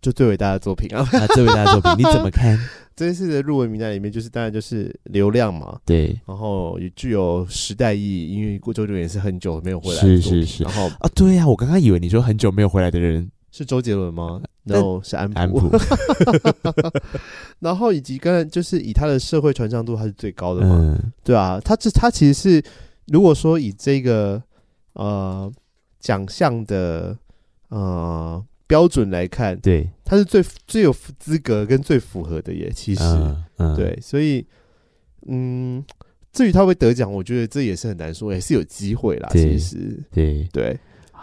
[0.00, 1.00] 就最伟大的作品 啊！
[1.12, 2.58] 啊最伟大的作品， 你怎么看？
[2.94, 10.64] 这一次的入围名单里面，就是当然就是流量嘛，对，然后也具有时代意义，因为过周杰伦也是很久没有回来，是是是。
[10.64, 15.70] 然后啊，对呀、啊，我刚刚以为你说很久没有回来的人是周杰伦吗？No，是安安普。
[17.60, 22.62] 然后以及刚才就是以他的社会传唱度，他是最高的嘛，嗯、对啊，他这他其实是
[23.08, 24.42] 如果说以这个
[24.94, 25.52] 呃
[26.00, 27.14] 奖项的
[27.68, 28.42] 呃。
[28.66, 32.70] 标准来看，对，他是最最有资格跟最符合的耶。
[32.74, 34.44] 其实，嗯嗯、对，所以，
[35.28, 35.84] 嗯，
[36.32, 39.28] 至于他会得奖，我觉得这也是很难说，也是有机会啦。
[39.32, 40.78] 其实，对对。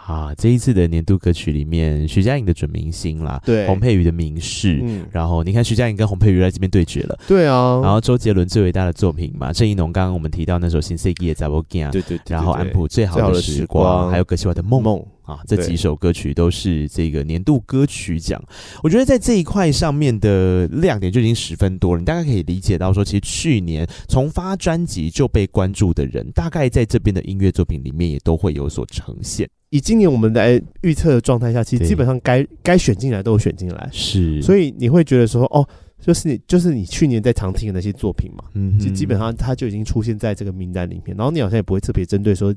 [0.06, 15.04] 对啊，这一次的年度歌曲里面，徐佳莹的准明星啦，对，洪佩瑜的明示，嗯，然后你看徐佳莹跟洪佩瑜在这边对决了，对啊，然后周杰伦最伟大的作品嘛，郑一农刚刚我们提到那首《新世纪的查某囝》，对对，对，对，然后安普最好的时光，还有葛西华的梦梦。
[15.24, 18.38] 啊，这几首歌曲都是这个年度歌曲奖。
[18.82, 29.48] 我觉得在这一块上面的亮点就已经十分多了，你大概可以理解到说，其实去年从发专辑就被关注的人，大概在这边的音乐作品里面也都会有所呈现。
[29.74, 35.66] 以今年我们来预测的状态下，其实基本上该该选进来都有选进来，是，所以你会觉得说，哦，
[36.00, 42.54] 就是你就是你去年在常听的那些作品嘛，嗯，就基本上它就已经出现在这个名单里面，然后你好像也不会特别针对说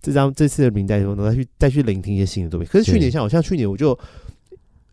[0.00, 2.66] 这张这次的名单中再去再去聆听一些新的作品。
[2.66, 3.98] 可是去年像好像去年我就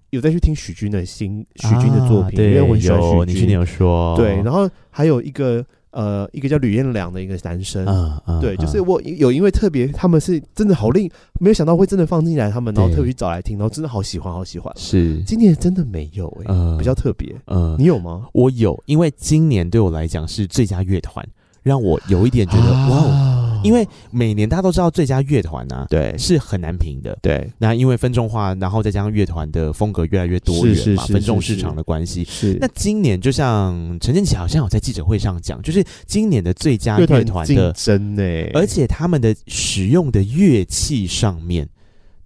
[0.09, 5.65] 有再去听许君的新许君的作品，啊、因为我喜欢许君，你去年有说，对，然后还有一个。
[5.95, 14.73] 呃，一个叫吕彦良的一个男生，嗯嗯、对，就是我有因为特别，他们是真的好令，没有想到会真的放进来，他们然后特别去找来听，然后真的好喜欢，好喜欢。
[14.75, 17.33] 是，今年真的没有哎、欸，嗯、比较特别。
[17.47, 18.25] 嗯，你有吗？
[18.33, 21.25] 我有，因为今年对我来讲是最佳乐团，
[21.63, 23.34] 让我有一点觉得、啊、哇哦。
[23.65, 27.17] 因为每年大家都知道最佳乐团啊，对，是很难评的。
[27.21, 32.23] 对，那因为分众化，然后再加上乐团的风格越来越多元嘛，分众市场的关系。
[32.23, 32.57] 是。
[32.61, 41.67] 那今年就像陈建奇好像有在记者会上讲，就是今年的最佳乐团的竞争呢，而且他们的使用的乐器上面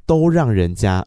[0.05, 1.05] 都让人家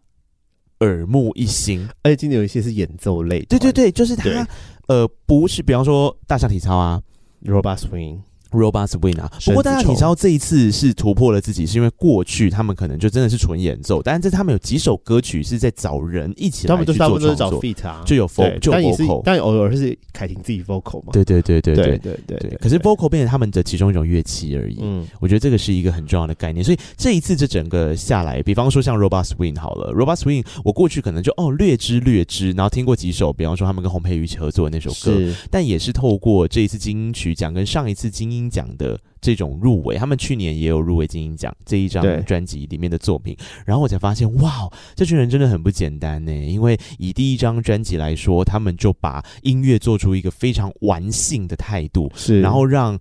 [0.81, 3.41] 耳目一新，而且今年有一些是演奏类。
[3.43, 4.47] 对对对，就是他
[4.89, 7.01] 呃，不是，比方说大象体操啊
[7.45, 8.19] ，Robot Swing。
[8.53, 22.59] Robot Swing 啊，不过大家你知道这一次是突破了自己，是因为过去他们可能就真的是纯演奏，但是他们有几首歌曲是在找人一起来去做创作，他们都是找 feat 啊，就有 vocal，就有 vocal，但偶尔是凯婷自己 vocal 嘛，对对对对对对对对。
[22.61, 26.63] 可是 vocal 变成他们的其中一种乐器而已，嗯，我觉得这个是一个很重要的概念。
[26.65, 35.19] 所以这一次这整个下来，比方说像 robustwing 好了 robustwing 我过去可能就哦略知略知，然后听过几首，比方说他们跟洪佩瑜一起合作的那首歌，
[35.51, 38.99] 但也是透过这一次金音曲奖跟上一次金音奖的。
[39.25, 46.35] 这种入围，他们去年也有入围金音奖这一张专辑里面的作品，然后我才发现，哇，这群人真的很不简单呢。
[46.35, 52.99] 因为以第一张专辑来说，他们就把音乐做出一个非常玩性的态度，是，然后让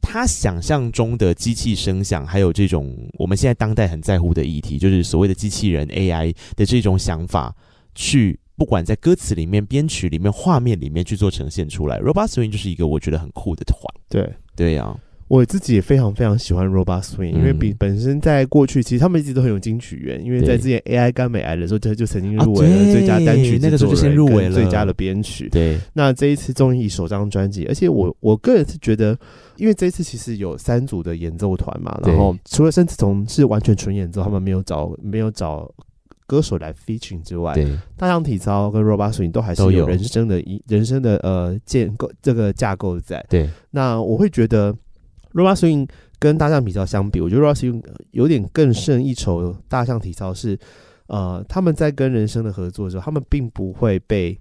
[0.00, 7.52] 他想象中的机器声响，还有这种我们现在当代很在乎的议题，就是所谓的机器人 AI 的这种想法，
[7.92, 12.00] 去不管在歌词里面、编曲里面、画面里面去做呈现出来。
[12.00, 13.78] Robot Swing 就是一个我觉得很酷的团，
[14.08, 14.96] 对，对呀、啊。
[15.28, 20.24] 我自己也非常非常喜欢 Robot Swing，、嗯、因为比本身在过去，其实他们一直都很有金曲缘。
[20.24, 25.48] 因为在之前 AI 干美来的时候，他就曾经入围了最佳单曲，那个时候就先入围了最佳的编曲。
[25.48, 29.18] 对，那这一次终于以首张专辑，而且我我个人是觉得，
[29.56, 35.68] 因为这一次其实有三组的演奏团嘛，然后除了申子彤是完全纯演奏，他们没有找没有找
[36.26, 37.66] 歌手来 featuring 之外，对，
[37.96, 43.24] 大象体操跟 Robot Swing 都还是有人生的一人生的呃建构这个架构在。
[43.28, 44.76] 对，那我会觉得。
[45.32, 45.86] Robot Swing
[46.18, 49.54] 跟大象体操相比，我觉得 Robot Swing 有点更胜一筹。
[49.68, 50.58] 大象体操是，
[51.08, 54.40] 呃，他们在跟人生的合作的时候，他们并不会被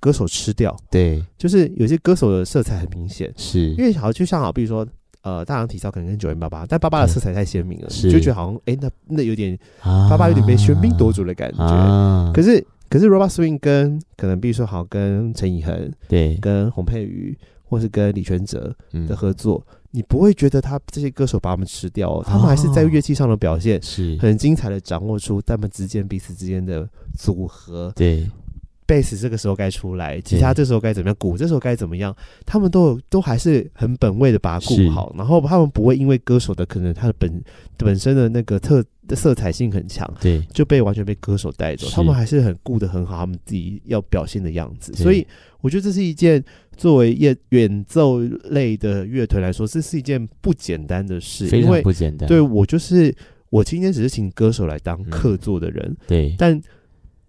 [0.00, 0.74] 歌手吃掉。
[0.90, 4.86] 对，就是有些歌手的色彩很明显，是因为好像就像好，比如说，
[5.24, 11.64] 呃，大象体操可能跟九零八八但八八的色彩太鲜明了，你就觉得好像，哎、欸，那那有点八八有点被喧宾夺主的感觉。
[11.64, 18.74] 啊、可是，可是 Robot Swing 跟可能比如说好跟陈以恒，对，跟洪佩瑜，或是跟李全哲
[19.08, 19.64] 的合作。
[19.68, 26.84] 嗯你不会觉得他这些歌手把我们吃掉，哦，他们还是在乐器上的表现是很精彩的，掌握出他们之间彼此之间的
[27.16, 27.92] 组合。
[27.94, 28.28] 对，
[28.86, 32.14] 贝斯这个时候该出来，吉他这时候该怎么样，鼓这时候该怎么样，
[32.44, 37.42] 他们都有都还是很本位的把它顾好，然后他们不会因为歌手的可能他的本
[37.76, 38.84] 本身的那个特。
[39.10, 41.86] 色彩性很强，对，就被完全被歌手带走。
[41.90, 44.94] 他们还是很顾得很好，他们自己要表现的样子。
[44.94, 45.26] 所以
[45.60, 46.42] 我觉得这是一件
[46.74, 52.26] 作为演演奏类的乐团来说，这是一件不简单的事，非常不简单。
[52.26, 53.14] 对，我就是
[53.50, 56.34] 我今天只是请歌手来当客座的人，嗯、对。
[56.38, 56.58] 但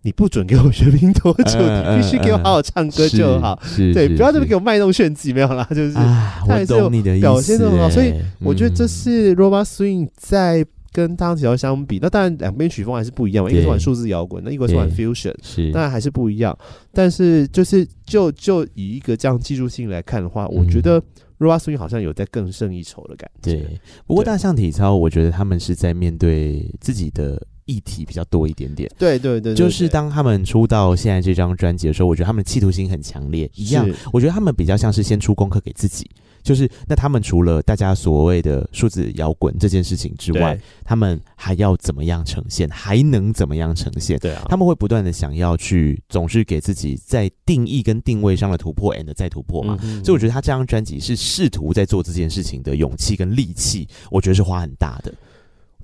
[0.06, 3.60] 你不准给我喧宾夺主，你必须给我好好唱歌就好。
[3.76, 5.98] 对，不要这么给我卖弄炫技，没有啦，就是。
[5.98, 7.22] 啊，我懂你的意思。
[7.22, 10.66] 表现的很好，所以我觉得这是 Robot Swing 在。
[10.96, 13.52] 跟大象体操相比，那当然两边曲风还是不一样嘛。
[13.52, 16.58] 一个是玩数字摇滚，那一个是玩 fusion，是当然还是不一样。
[16.94, 20.98] 但是就是就就以一个这样技术性来看的话，嗯、我觉得
[21.38, 23.56] Robot Swing 好像有在更胜一筹的感觉。
[23.56, 28.90] 对，不过大象体操，我觉得他们是在面对自己的议题比较多一点点。
[28.98, 33.50] 对对对，对，就是当他们出到现在这张专辑的时候，我觉得他们的企图心很强烈。
[33.56, 36.10] 一样，我觉得他们比较像是先出功课给自己。
[36.44, 42.70] 就是那他们除了大家所谓的数字摇滚这件事情之外，他们还要怎么样呈现？
[42.70, 44.20] 还能怎么样呈现？
[44.20, 49.76] 对啊，他们会不断的想要去，总是给自己在定义跟定位上的突破，and 再突破嘛。
[49.82, 55.12] 嗯嗯，所以我觉得他这张专辑是试图在做这件事情的勇气跟力气，我觉得是花很大的。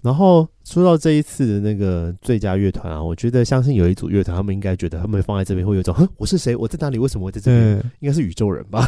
[0.02, 6.56] 然后说到这一次的那个最佳乐团啊，我觉得相信有一组乐团，他们应该觉得他们放在这边会有一种，哼，我是谁？
[6.56, 6.98] 我在哪里？
[6.98, 7.92] 为什么会在这边？
[8.00, 8.88] 应该是宇宙人吧。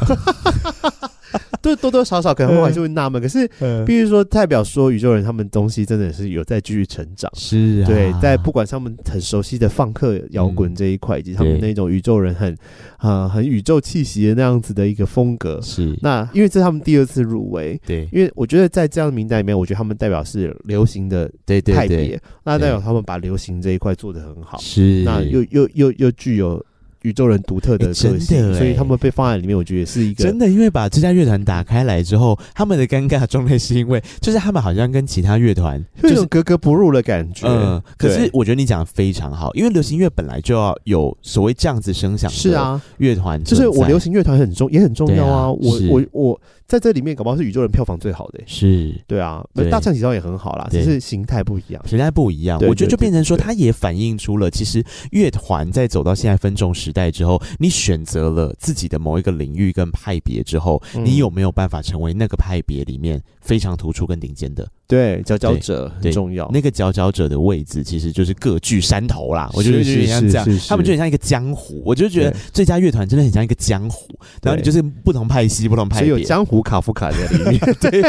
[1.64, 3.47] 都多多少少可能我还是会纳闷，可是
[3.86, 12.53] 必须说代表说宇宙人他们东西真的是有在继续成长，是啊，对，在不管他们很熟悉的放克摇滚这一块，以及他们那种宇宙人很
[12.97, 15.97] 啊很宇宙气息的那样子的一个风格，是。
[16.01, 25.01] 那因为这是他们第二次入围，对，因为我觉得在这样的名单里面，我觉得他们代表是流行的派别，那代表他们把流行这一块做得很好，是。
[25.03, 26.61] 那又又又又具有。
[27.04, 30.49] 宇宙人独特的个性，欸欸、所以他们被放在里面，我觉得也是一个真的。
[30.49, 37.47] 因为把这家乐团打开来之后，他们的尴尬状态是因为，就是他们好像跟其他乐团就是格格不入的感觉。
[37.47, 42.30] 嗯，可是我觉得你讲的非常好，因为流行乐本来就要有所谓这样子声响。
[42.30, 45.43] 是啊，乐团就是我流行乐团很重也很重要啊。
[45.43, 48.45] 啊我我我在这里面搞不好是宇宙人票房最好的、欸。
[48.47, 52.59] 是，对啊，大象体操也很好啦，只是形态不一样，形态不一样。
[52.68, 57.74] 我觉得就变成说，它也反映出了其实乐团在走到现在分众时代之后，你。
[57.84, 64.66] 选择了自己的某一个领域跟派别之后，嗯、你有没有办法成为那个派别里面非常突出跟顶尖的？
[64.88, 66.47] 对，佼佼者很重要。
[66.53, 69.49] 那个佼佼者的位置，其实就是各据山头啦。
[69.53, 71.82] 我觉得就很像这样，他们就很像一个江湖。
[71.84, 74.07] 我就觉得最佳乐团真的很像一个江湖，
[74.43, 77.60] 然后你就是不同派系、不同派别，有江湖湖卡夫卡在里面。
[77.82, 78.01] 对，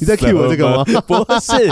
[0.00, 0.84] 你在 cue 我这个吗？
[1.06, 1.68] 不是，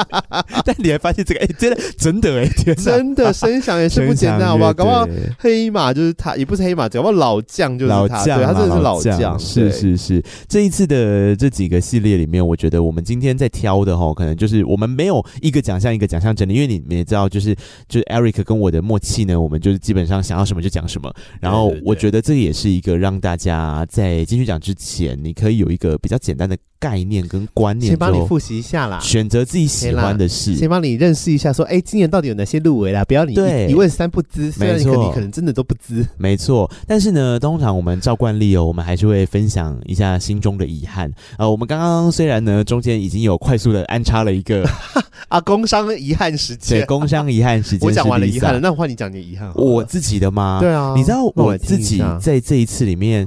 [0.64, 4.72] 但你还发现这个，哎、欸，真的真的哎、欸，天，真的声响也是不简单，好不好？
[4.72, 5.06] 搞不好
[5.38, 9.38] 黑马就是他，也不是黑马，搞不好老将就是他，老将，对，他真的是老将。
[9.38, 17.54] 是是是，这一次的这几个系列里面，我觉得我们今天在挑的哈，可能就是我们没有一个奖项一个奖项整理，因为你们也知道，就是
[17.88, 21.12] 就是 Eric 跟我的默契呢，我们就是基本上想要什么就讲什么。
[21.40, 33.04] 然后我觉得这也是一个让大家在金曲奖之前，你可以有一个比较简单的概念跟观念，先帮你复习一下啦，选择自己喜欢的事，先帮你认识一下，说，哎，今年到底有哪些入围啦？
[33.04, 33.34] 不要你
[33.68, 36.70] 一问三不知，虽然你可能真的都不知，没错。
[36.86, 41.12] 但是呢，通常我们照惯例哦，我们还是会分享一下心中的遗憾。
[41.38, 44.68] 呃，我们刚刚虽然呢中间已经有快速的安插了一个
[45.28, 50.58] 啊工商遗憾时间，对，工商遗憾时间， 我讲完了遗憾了，那换你讲你遗憾，我自己的吗？
[50.60, 53.26] 对啊，你知道我自己在这一次里面。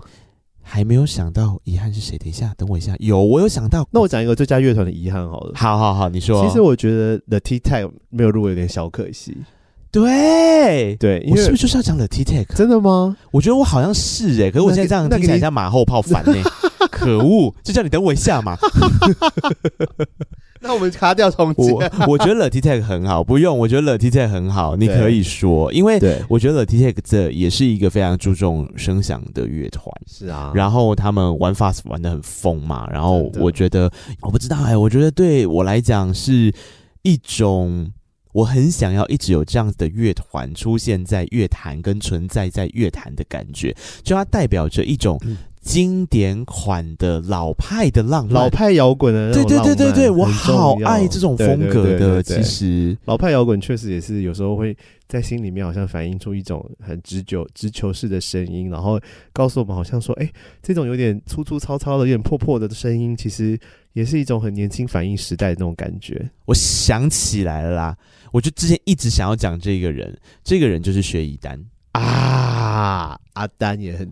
[0.71, 2.15] 还没有想到遗憾是谁？
[2.19, 2.95] 等一下，等我一下。
[2.99, 3.87] 有，我有想到。
[3.89, 5.53] 那我讲一个最佳乐团的遗憾好了。
[5.55, 6.45] 好好好，你说。
[6.45, 9.35] 其实我觉得 The Tac 没有入围有点小可惜。
[9.91, 12.55] 对对，我是不是就是要讲 The Tac？
[12.55, 13.17] 真的吗？
[13.31, 16.43] 我觉得我好像是哎、欸，可是我现在这样听起来像马后炮烦呢、欸。
[16.91, 17.51] 可恶！
[17.63, 18.55] 就叫你等我一下嘛。
[20.61, 21.71] 那我们卡掉重接。
[21.71, 23.57] 我我觉得 Tic Tac 很好，不用。
[23.57, 29.85] 我觉得 Tic Tac 很好，你可以说，因为我觉得 Tic Tac 这也是一个非常注重声响的乐团。
[30.05, 33.89] 是啊，然后他们玩 fast 玩的很疯嘛，然后我觉得
[34.21, 36.53] 我不知道哎、欸，我觉得对我来讲是
[37.03, 37.89] 一种
[38.33, 45.17] 我很想要一直有这样子的乐团出现在乐坛跟存在在乐坛的感觉，就它代表着一种。
[45.61, 52.23] 嗯经典款的老派的浪漫，老派摇滚的，对对对对对，我好爱这种风格的。
[52.23, 54.75] 其实老派摇滚确实也是有时候会
[55.07, 58.99] 在心里面好像反映出一种很直球直球式的声音，然后
[59.33, 60.33] 告诉我们好像说，哎、欸，
[60.63, 63.59] 这种有点粗粗糙糙的、有点破破的声音，其实
[63.91, 66.31] 也是一种很年轻反映时代的那种感觉。
[66.45, 67.97] 我想起来了啦，
[68.31, 74.09] 我就之前一直想要讲这个人，这个人就是薛逸丹啊，阿丹也很。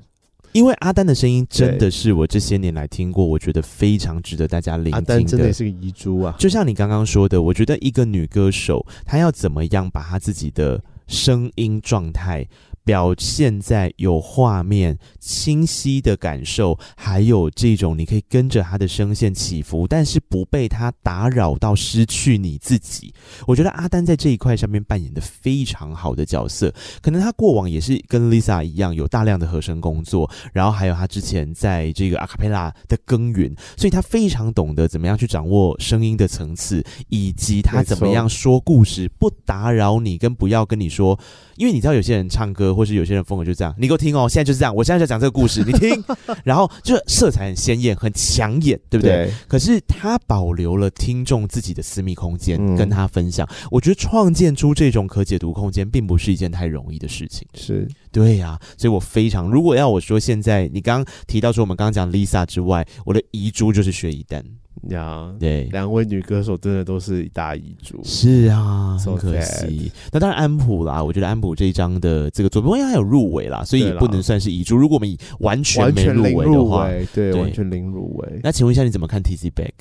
[0.58, 4.98] 因为阿丹的声音真的是我这些年来听过，我觉得非常值得大家聆听的。
[4.98, 6.36] 阿丹真的是个遗珠啊！
[6.40, 12.44] 就像你刚刚说的，我觉得一个女歌手她要怎么样把她自己的声音状态。
[12.88, 23.14] 表现在有画面、清晰的感受，还有这种你可以跟着他的声线起伏，但是不被他打扰到失去你自己。
[23.46, 26.74] 我觉得阿丹在这一块上面扮演的非常好的角色。
[27.02, 41.20] 可能他过往也是跟 Lisa 一样，有大量的和声工作，然后还有他之前在这个阿卡贝拉的耕耘，所以他非常懂得怎么样去掌握声音的层次，以及他怎么样说故事，不打扰你，跟不要跟你说，
[41.58, 42.77] 因为你知道有些人唱歌。
[42.78, 46.04] 或是有些人风格就这样，你给我听哦，现在就是这样，我现在就讲这个故事，你听，
[46.46, 49.26] 然后就色彩很鲜艳，很抢眼，对不对？
[49.26, 49.34] 对。
[49.48, 53.48] 可是他保留了听众自己的私密空间，嗯，跟他分享。
[53.72, 57.48] 我觉得创建出这种可解读空间，并不是一件太容易的事情。
[57.56, 64.44] 是对呀，啊，所以我非常，如果要我说，现在你刚刚提到说，我们刚刚讲 Lisa 之外，我的遗珠就是薛逸丹。
[64.90, 68.00] 呀，对，两位女歌手真的都是一大遗珠。
[68.04, 69.92] 是啊，很可惜。
[70.12, 74.76] 那当然安普啦，我觉得安普这一张的这个作品，因为还有入围啦，所以也不能算是遗珠。
[74.76, 78.40] 如果我们以完全没入围的话，对，对，完全零入围。
[78.44, 79.72] 那请问一下，你怎么看 Tizzy Bac？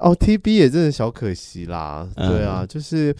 [0.00, 2.08] 哦，TB 也真的小可惜啦。
[2.16, 3.14] 嗯、对啊，就是。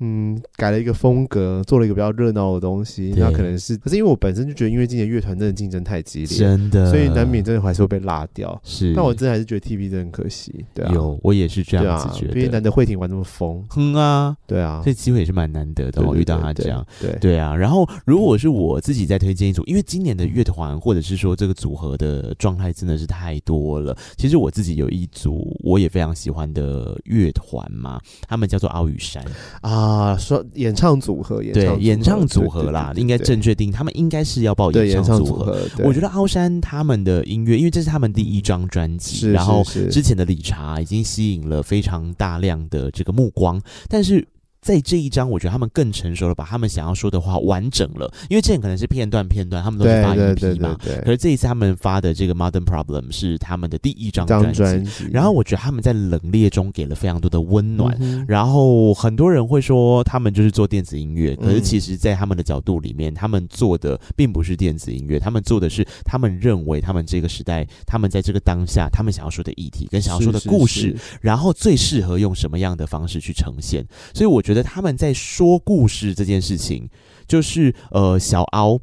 [0.00, 8.60] 嗯，改了一个风格，做了一个比较热闹的东西，那可能是，可是因为我本身就觉得，因为今年乐团真的竞争太激烈，真的，所以难免真的还是会被拉掉。
[8.64, 10.64] 是，但我真的还是觉得 TB 真的很可惜。
[10.74, 12.34] 对啊，有，我也是这样子觉得。
[12.34, 16.02] 因为难得慧婷玩那么疯，哼啊，对啊，这机会也是蛮难得的。
[16.02, 17.54] 我遇到他这样，对对啊。
[17.54, 23.96] 然后，如果是我自己在推荐一组，因为今年的乐团或者是说这个组合的状态真的是太多了。
[24.16, 29.24] 其实我自己有一组我也非常喜欢的乐团嘛，他们叫做奥羽山
[29.60, 29.83] 啊，
[30.18, 30.44] 说。
[30.54, 35.66] 演唱组合，对，演唱组合啦，应该正确定，他们应该是要报演唱组合。
[35.68, 44.26] 组合我觉得奥山他们的音乐，因为这是他们第一张专辑，然后之前的理查已经吸引了非常大量的这个目光，但是。
[44.64, 48.10] 在这一张，我觉得他们更成熟了，把他们想要说的话完整了。
[48.30, 50.74] 因为之前可能是片段片段，他们都是发一批嘛。
[51.04, 55.10] 可是这一次他们发的这个 Modern Problem 是他们的第一张专辑。
[55.12, 57.94] 然后我觉得他们在冷冽中给了非常多的温暖。
[58.00, 73.84] 嗯、然后很多人会说他们就是做电子音乐，可是其实，在他们的角度里面，他们做的并不是电子音乐，他们做的是他们认为他们这个时代，他们在这个当下，他们想要说的议题跟想要说的故事，是是是然后最适合用什么样的方式去呈现。
[74.14, 74.53] 所以我觉得。
[74.54, 76.88] 觉得他们在说故事这件事情，
[77.26, 78.78] 就是呃，小敖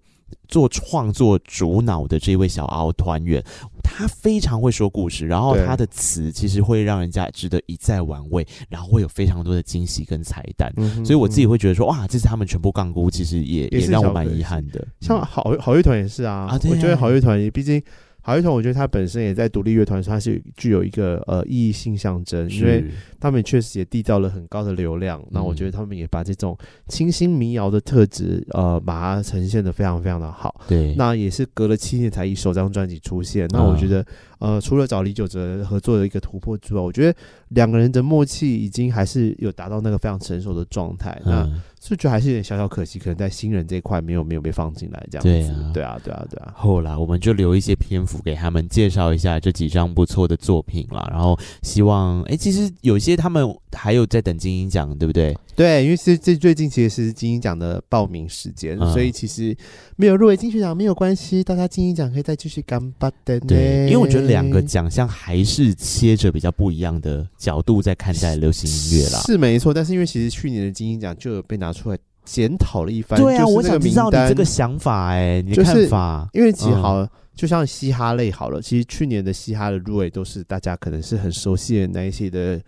[0.49, 3.41] 做创作主脑的这位小敖团员，
[3.81, 14.85] 他非常会说故事，然后他的词其实会让人家值得一再玩味，然后会有非常多的惊喜跟彩蛋，嗯、所以我自己会觉得说，哇，这次他们全部杠估，其实也也，也让我蛮遗憾的。
[14.99, 17.81] 像好好乐团也是啊，啊啊，我觉得好乐团毕竟。
[18.21, 22.85] 好乐团，我觉得他本身也在独立乐团，他是具有一个呃意义性象征，因为
[23.19, 25.21] 他们确实也缔造了很高的流量。
[25.31, 26.57] 那我觉得他们也把这种
[26.87, 30.61] 清新民谣的特质，呃，把它呈现的非常非常的好。
[30.67, 33.47] 对，那也是隔了七年才以首张专辑出现。
[33.51, 34.05] 那我觉得，
[34.41, 37.17] 呃，除了找李玖哲合作的一个突破之外，我觉得
[37.49, 41.21] 两个人的默契已经还是有达到那个非常成熟的状态。
[41.23, 41.47] 那
[41.79, 45.29] 是觉得还是有点小小可惜，可能在新人这一块没有没有被放进来这样子。
[45.29, 46.53] 对啊，对啊，对啊，对啊。
[46.55, 55.35] 后来我们就留一些篇幅给他们介绍一下这几张不错的作品啦，然后希望哎、欸，其实有些他们还有在等金鹰奖，对不对？
[55.55, 59.55] 对，因为是这最近其实是金鹰奖的报名时间，嗯、所以其实
[59.95, 63.39] 没有入围金曲奖没有关系，大家金鹰奖可以再继续干巴的。
[63.39, 69.19] 对，因为我觉得两个奖项还是切着比较不一样的角度在看待流行音乐啦。
[69.25, 82.61] 是没错，但是因为其实去年的金鹰奖就有被拿出来检讨了一番，对啊，就是、我想知道你这个想法、欸，哎，你的看法，就是、因为其实好、嗯，就像嘻哈类好了，其实去年的嘻哈的入围都是大家可能是很熟悉的那一些的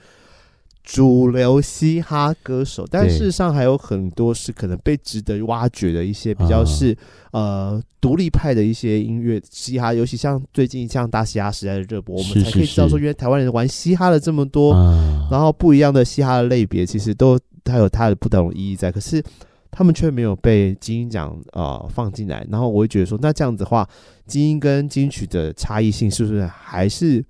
[0.84, 6.91] 主流嘻哈歌手，但事实上还有很多是可能被值得挖掘的一些比较是、
[7.31, 17.39] 嗯、呃独立派的一些音乐嘻哈，尤其像最近像大嘻哈时代的热播，我们才可以知道说，原来台湾人玩嘻哈了这么多，嗯、然后不一样的嘻哈的类别，其实都。
[17.65, 19.23] 它有它的不同的意义在，可是
[19.71, 22.45] 他们却没有被金鹰奖呃放进来。
[22.51, 23.88] 然后我会觉得说，那这样子的话，
[24.27, 27.23] 金鹰跟金曲的差异性是不是还是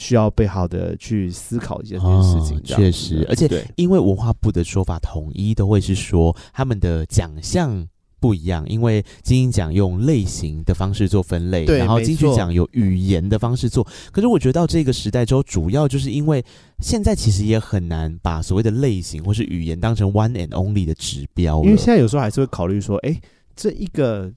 [0.00, 2.60] 需要被好的去思考一件事情？
[2.64, 7.86] 确、哦、实，而且因为文化部的说法统一都会是说他们的奖项。
[8.22, 13.82] 不一样，因为金鹰奖用类型的方式做分类，然后金曲奖有语言的方式做。
[14.12, 16.44] 可是我觉得到这个时代之后，主要就是因为
[16.82, 21.64] 现在其实也很难把所谓的类型或是语言当成 one and only 的指标。
[21.64, 23.18] 因为现在有时候还是会考虑说，哎，
[23.56, 24.30] 这一个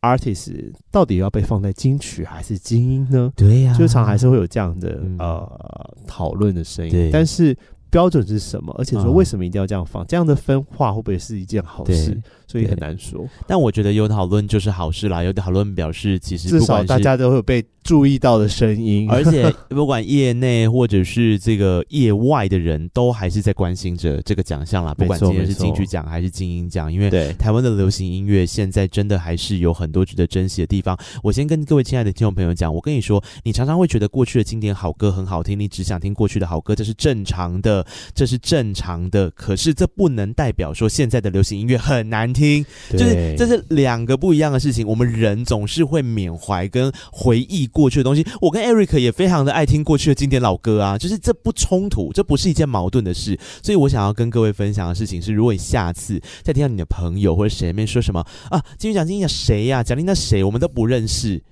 [0.00, 3.32] artist 到底要被放在金曲还是精英呢？
[3.36, 7.10] 对呀、啊，就常还是会有这样的、嗯、呃讨论的声音。
[7.12, 7.56] 但是
[7.90, 8.74] 标准是什么？
[8.78, 10.04] 而且说为什么一定要这样放？
[10.04, 12.20] 嗯、这样的分化会不会是一件好事？
[12.56, 15.22] 所以很难说，但我觉得有讨论就是好事啦。
[15.22, 24.92] 有讨论表示，其实至少大家都会有被注意到的声音，而且 不管业内或者是这个业外的人都还是在关心着这个奖项啦。
[24.94, 30.98] 不管今天是金曲奖还是金鹰奖，因为台湾的流行音乐现在真的还是有很多值得珍惜的地方。
[31.22, 39.30] 我先跟各位亲爱的听众朋友讲，我跟你说，你常常会觉得过去的经典好歌很好听，你只想听过去的好歌，这是正常的，这是正常的。
[39.30, 42.45] 可是这不能代表说现在的流行音乐很难听，
[42.90, 43.26] 就是。
[43.36, 44.86] 这是两个不一样的事情。
[44.86, 48.26] 我们人总是会缅怀跟回忆过去的东西。
[48.40, 53.38] 我跟 Eric 也非常的爱听过去的经典老歌啊，就是这不冲突，这不是一件矛盾的事。
[53.62, 59.82] 所以我想要跟各位分享的事情是，如果你下次再听到你的朋友或者谁面说什么啊，金曲奖金曲奖谁呀？
[59.82, 61.42] 奖励那谁我们都不认识，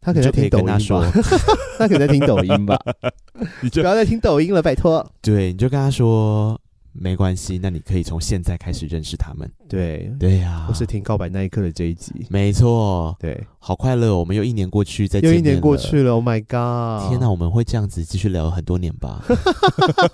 [0.00, 1.04] 他可能可以跟他说，
[1.78, 2.76] 他可能在听抖音吧，
[3.62, 5.08] 你就不要再听抖音了，拜托。
[5.22, 6.60] 对，你就跟他说。
[6.98, 9.50] 没关系，那你可以从现在开始认识他们。
[9.68, 12.12] 对对呀、啊，我是听告白那一刻的这一集。
[12.30, 16.12] 没错，对，好快乐，我们又一年过去，再见又一年过去了。
[16.12, 17.10] Oh my god！
[17.10, 19.24] 天哪，我们会这样子继续聊很多年吧？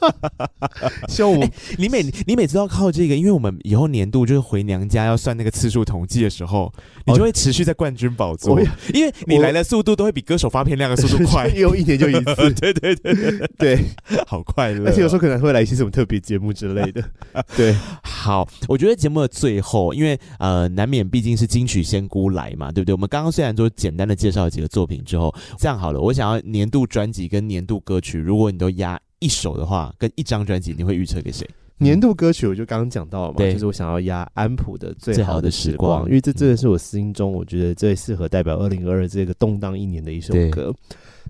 [1.08, 6.72] 希望我、欸，你每你每次都要靠这个，因为我们以后年度就是回娘家要算那个次数统计的时候，
[7.06, 8.58] 你就会持续在冠军宝座，
[8.94, 12.50] 因为你来的速度都会比歌手发片量的速度快， 又一年就一次。
[12.54, 13.78] 对对对对，对
[14.26, 17.04] 好快乐，而且有时候可能会来一些什么特别节目之类的。
[17.56, 22.94] 对，好，我觉得节目的最后，因为呃，难免毕竟是金曲仙姑来嘛，对不对？
[22.94, 31.48] 我们刚刚虽然说简单的介绍了几个作品之后，这样好了，我想要年度专辑跟年度歌曲，如果你都压一首的话，跟一张专辑，你会预测给谁？
[31.78, 40.72] 年度歌曲我就刚刚讲到了嘛，就是我想要压安普的最好的时光，因为这真的是我心中我觉得最适合代表二零二二这个动荡一年的一首歌。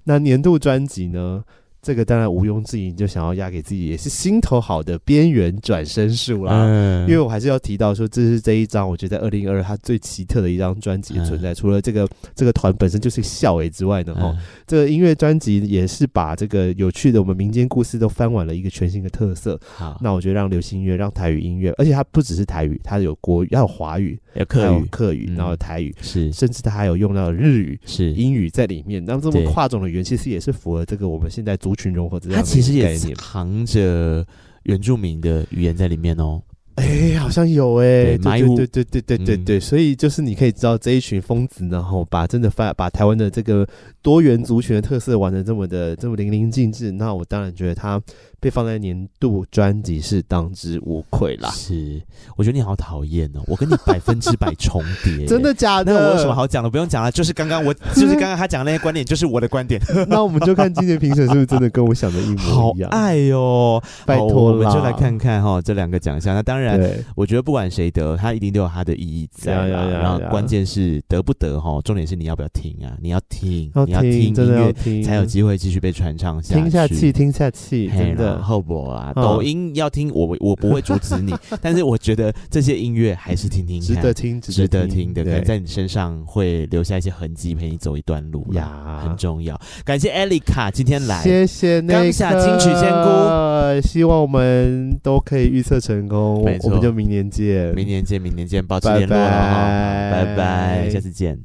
[0.05, 1.43] 那年度专辑呢？
[1.83, 6.53] 这个当然毋庸置疑，就想要压给自己，也是心头好的边缘转身术啦。
[6.55, 11.53] 嗯，因为我还是要提到说，这是这一张我觉得在二零二二它最奇特的一张专辑的存在。
[11.53, 19.59] 嗯、除了这个这个团本身就是笑诶之外呢，哈、嗯，这个音乐专辑也是把这个有趣的我们民间故事都翻完了一个全新的特色。
[19.75, 29.05] 好，那我觉得让流行音乐，让台语音乐，而且它不只是台语，它有国语，还有华语，有客语，客语，然后台语是，甚至它还有用到日语是英语在里面。
[29.05, 32.45] 那么这么跨种的语言，其实也是符合这个我们现在族群融合这样的概念。
[32.45, 34.27] 它其实也藏着
[34.63, 36.43] 原住民的语言在里面哦。
[36.77, 43.67] 哎、欸，好像有哎、欸，对，对对对对对对所以就是你可以知道这一群疯子，然后把真的发把台湾的这个
[44.01, 48.01] 多元族群的特色玩的这么的这么淋漓尽致，那我当然觉得他
[48.41, 51.51] 被放在年度专辑是当之无愧啦。
[51.51, 52.01] 是，
[52.37, 55.93] 我觉得你好讨厌哦，我跟你百分之百重叠， 真的假的？
[55.93, 56.71] 那我有什么好讲的？
[56.71, 59.79] 不用讲了，就是刚刚我 就是刚刚他讲的那些观点，就是我的观点。
[60.09, 62.91] 那我们就看今年评审是不是真的跟我想的一模一样？
[62.91, 66.35] 爱哟、哦，拜托，我们就来看看哈这两个奖项。
[66.35, 66.62] 那当然。
[66.77, 69.69] 对，我觉得不管谁得，他一定都有他的意义在。
[69.69, 72.97] 然后关键是得不得哈，重点是你要不要听啊？
[73.01, 76.61] 你要听，要你要听音乐，才有机会继续被传唱下去。
[76.61, 78.43] 听下去，听下去，真的。
[78.43, 89.59] 后博啊，抖音要听，我我不会阻止你， 但是我觉得这些音乐还是听听看，值得听，值得听的，可能在你身上会留下一些痕迹，陪你走一段路呀，很重要。
[89.85, 91.81] 感谢艾丽卡今天来，谢谢。
[91.83, 96.43] 刚下金曲仙姑，希望我们都可以预测成功。
[96.63, 101.39] 我们就明年见，明年见，明年见，保持联络拜拜，下次见。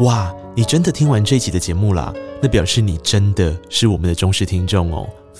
[0.00, 2.12] 哇，你真的听完这一期的节目啦？
[2.42, 5.08] 那表示你真的是我们的忠实听众哦，